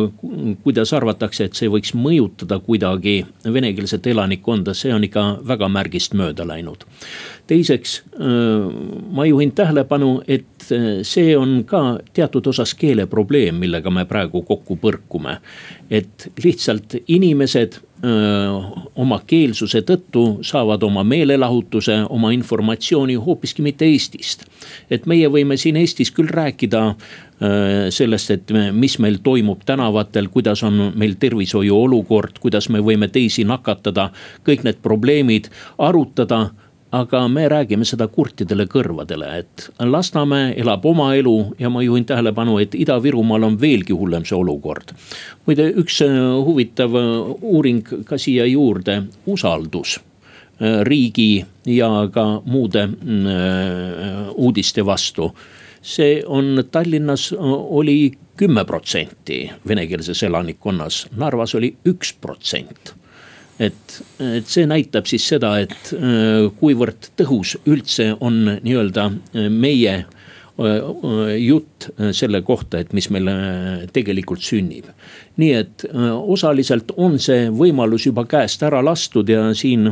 [0.64, 6.48] kuidas arvatakse, et see võiks mõjutada kuidagi venekeelset elanikkonda, see on ikka väga märgist mööda
[6.48, 6.86] läinud
[7.50, 8.04] teiseks
[9.12, 14.78] ma juhin tähelepanu, et et see on ka teatud osas keeleprobleem, millega me praegu kokku
[14.82, 15.40] põrkume.
[15.90, 17.80] et lihtsalt inimesed
[18.96, 24.46] oma keelsuse tõttu saavad oma meelelahutuse, oma informatsiooni hoopiski mitte Eestist.
[24.90, 26.96] et meie võime siin Eestis küll rääkida
[27.90, 33.44] sellest, et mis meil toimub tänavatel, kuidas on meil tervishoiu olukord, kuidas me võime teisi
[33.44, 34.12] nakatada,
[34.44, 36.50] kõik need probleemid arutada
[36.92, 42.58] aga me räägime seda kurtidele kõrvadele, et Lasnamäe elab oma elu ja ma juhin tähelepanu,
[42.62, 44.94] et Ida-Virumaal on veelgi hullem see olukord.
[45.46, 47.10] muide, üks äh, huvitav äh,
[47.42, 55.34] uuring ka siia juurde, usaldus äh, riigi ja ka muude mm, uudiste vastu.
[55.82, 63.00] see on Tallinnas oli kümme protsenti venekeelses elanikkonnas, Narvas oli üks protsent
[63.60, 69.96] et, et see näitab siis seda, et äh, kuivõrd tõhus üldse on nii-öelda äh, meie
[70.00, 70.08] äh,
[71.40, 73.30] jutt selle kohta, et mis meil
[73.96, 74.90] tegelikult sünnib.
[75.40, 75.86] nii et
[76.20, 79.88] osaliselt on see võimalus juba käest ära lastud ja siin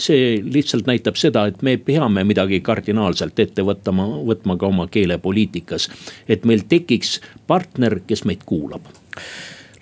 [0.00, 5.90] see lihtsalt näitab seda, et me peame midagi kardinaalselt ette võtma, võtma ka oma keelepoliitikas.
[6.24, 8.88] et meil tekiks partner, kes meid kuulab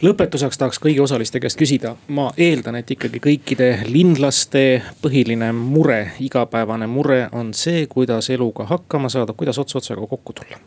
[0.03, 6.89] lõpetuseks tahaks kõigi osaliste käest küsida, ma eeldan, et ikkagi kõikide linlaste põhiline mure, igapäevane
[6.89, 10.61] mure on see, kuidas eluga hakkama saada, kuidas ots otsaga kokku tulla.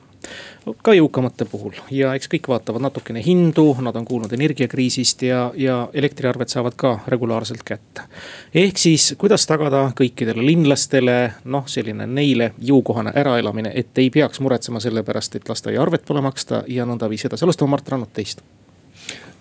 [0.86, 1.74] Ka jõukamate puhul.
[1.92, 6.94] Ja eks kõik vaatavad natukene hindu, nad on kuulnud energiakriisist ja, ja elektriarved saavad ka
[7.12, 8.08] regulaarselt kätte.
[8.56, 14.80] ehk siis, kuidas tagada kõikidele linlastele noh, selline neile jõukohane äraelamine, et ei peaks muretsema
[14.80, 18.46] selle pärast, et lasteaiaarvet pole maksta ja nõndaviisi edasi, alustame Mart Rannut teist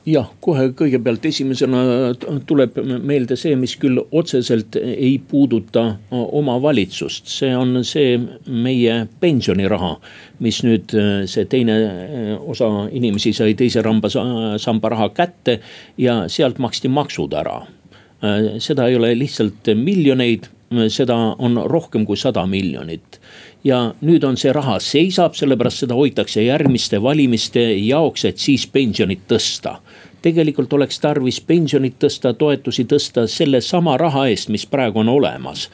[0.08, 2.12] jah, kohe kõigepealt esimesena
[2.48, 9.96] tuleb meelde see, mis küll otseselt ei puuduta omavalitsust, see on see meie pensioniraha.
[10.42, 10.90] mis nüüd
[11.30, 11.76] see teine
[12.50, 14.08] osa inimesi sai teise ramba
[14.58, 15.60] samba raha kätte
[15.98, 17.62] ja sealt maksti maksud ära.
[18.58, 20.48] seda ei ole lihtsalt miljoneid,
[20.88, 23.20] seda on rohkem kui sada miljonit
[23.64, 29.22] ja nüüd on see raha seisab, sellepärast seda hoitakse järgmiste valimiste jaoks, et siis pensionit
[29.30, 29.78] tõsta
[30.22, 35.66] tegelikult oleks tarvis pensionit tõsta, toetusi tõsta sellesama raha eest, mis praegu on olemas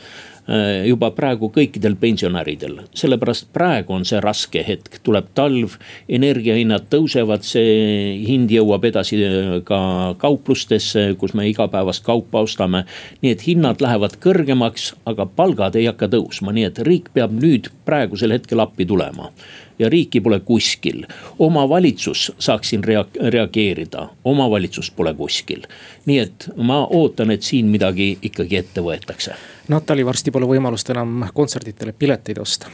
[0.48, 5.76] äh, juba praegu kõikidel pensionäridel, sellepärast praegu on see raske hetk, tuleb talv,
[6.08, 9.80] energiahinnad tõusevad, see hind jõuab edasi äh, ka
[10.22, 12.84] kauplustesse, kus me igapäevast kaupa ostame.
[13.22, 17.72] nii et hinnad lähevad kõrgemaks, aga palgad ei hakka tõusma, nii et riik peab nüüd
[17.88, 19.32] praegusel hetkel appi tulema
[19.78, 21.04] ja riiki pole kuskil.
[21.38, 25.62] omavalitsus saaks siin rea-, reageerida, omavalitsust pole kuskil.
[26.06, 29.34] nii et ma ootan, et siin midagi ikkagi ette võetakse.
[29.68, 32.70] Natali, varsti pole võimalust enam kontsertidele pileteid osta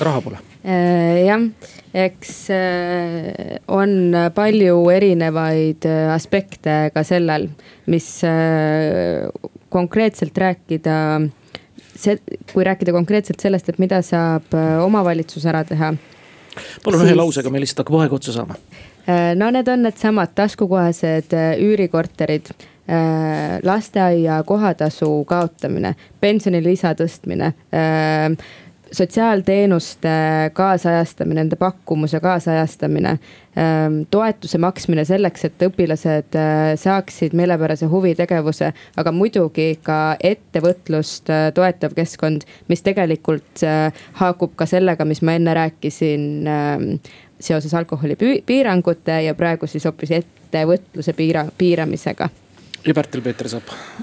[0.00, 0.38] raha pole.
[0.64, 1.42] Äh, jah,
[1.94, 7.48] eks äh, on palju erinevaid äh, aspekte ka sellel,
[7.90, 8.08] mis
[9.72, 10.96] konkreetselt rääkida
[12.02, 15.92] see, kui rääkida konkreetselt sellest, et mida saab omavalitsus ära teha
[16.84, 17.10] palun siis...
[17.10, 18.58] ühe lausega, meil lihtsalt hakkab aeg otsa saama.
[19.06, 27.52] Äh, no need on needsamad taskukohased äh, üürikorterid äh, lasteaia kohatasu kaotamine, pensionilisa tõstmine
[28.92, 30.08] sotsiaalteenuste
[30.52, 33.08] kaasajastamine, nende pakkumuse kaasajastamine.
[33.58, 41.48] Ähm, toetuse maksmine selleks, et õpilased äh, saaksid meelepärase huvitegevuse, aga muidugi ka ettevõtlust äh,
[41.54, 46.88] toetav keskkond, mis tegelikult äh, haakub ka sellega, mis ma enne rääkisin ähm,
[47.40, 52.30] seoses alkoholipiirangute ja praegu siis hoopis ettevõtluse piira, piiramisega
[52.86, 53.62] ja Pärtel Peeter saab.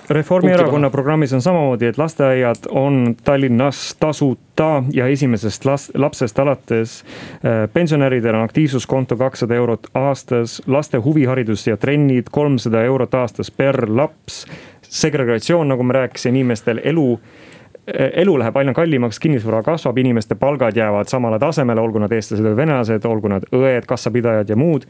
[0.10, 7.04] Reformierakonna programmis on samamoodi, et lasteaiad on Tallinnas tasuta ja esimesest las-, lapsest alates.
[7.34, 13.86] Äh, pensionäridel on aktiivsuskonto kakssada eurot aastas, laste huviharidus ja trennid kolmsada eurot aastas per
[13.90, 14.46] laps.
[14.82, 20.78] segregatsioon, nagu ma rääkisin, inimestel elu äh, elu läheb aina kallimaks, kinnisvara kasvab, inimeste palgad
[20.78, 24.88] jäävad samale tasemele, olgu nad eestlased või venelased, olgu nad õed, kassapidajad ja muud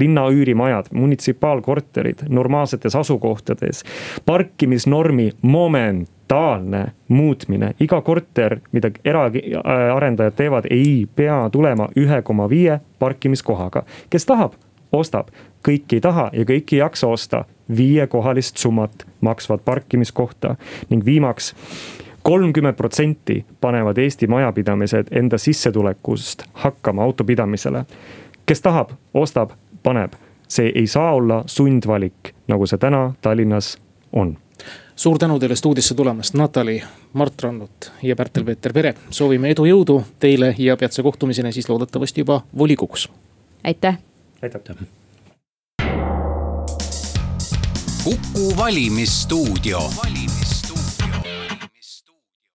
[0.00, 3.84] linna üürimajad, munitsipaalkorterid normaalsetes asukohtades,
[4.26, 13.84] parkimisnormi momentaalne muutmine, iga korter, mida eraarendajad teevad, ei pea tulema ühe koma viie parkimiskohaga.
[14.10, 14.58] kes tahab,
[14.92, 15.28] ostab,
[15.68, 17.44] kõik ei taha ja kõik ei jaksa osta
[17.76, 20.56] viiekohalist summat maksvat parkimiskohta
[20.90, 21.54] ning viimaks
[22.22, 27.84] kolmkümmend protsenti panevad Eesti majapidamised enda sissetulekust hakkama autopidamisele.
[28.46, 29.50] kes tahab, ostab,
[29.82, 30.12] paneb.
[30.48, 33.78] see ei saa olla sundvalik, nagu see täna Tallinnas
[34.12, 34.36] on
[35.00, 38.94] suur tänu teile stuudiosse tulemast, Natali, Mart Rannut ja Pärtel-Peeter Pere.
[39.10, 43.08] soovime edu, jõudu teile ja peatse kohtumiseni siis loodetavasti juba volikogus.
[43.64, 43.98] aitäh.
[44.42, 44.76] aitäh.
[48.04, 49.78] Kuku valimisstuudio.
[49.78, 50.59] valimis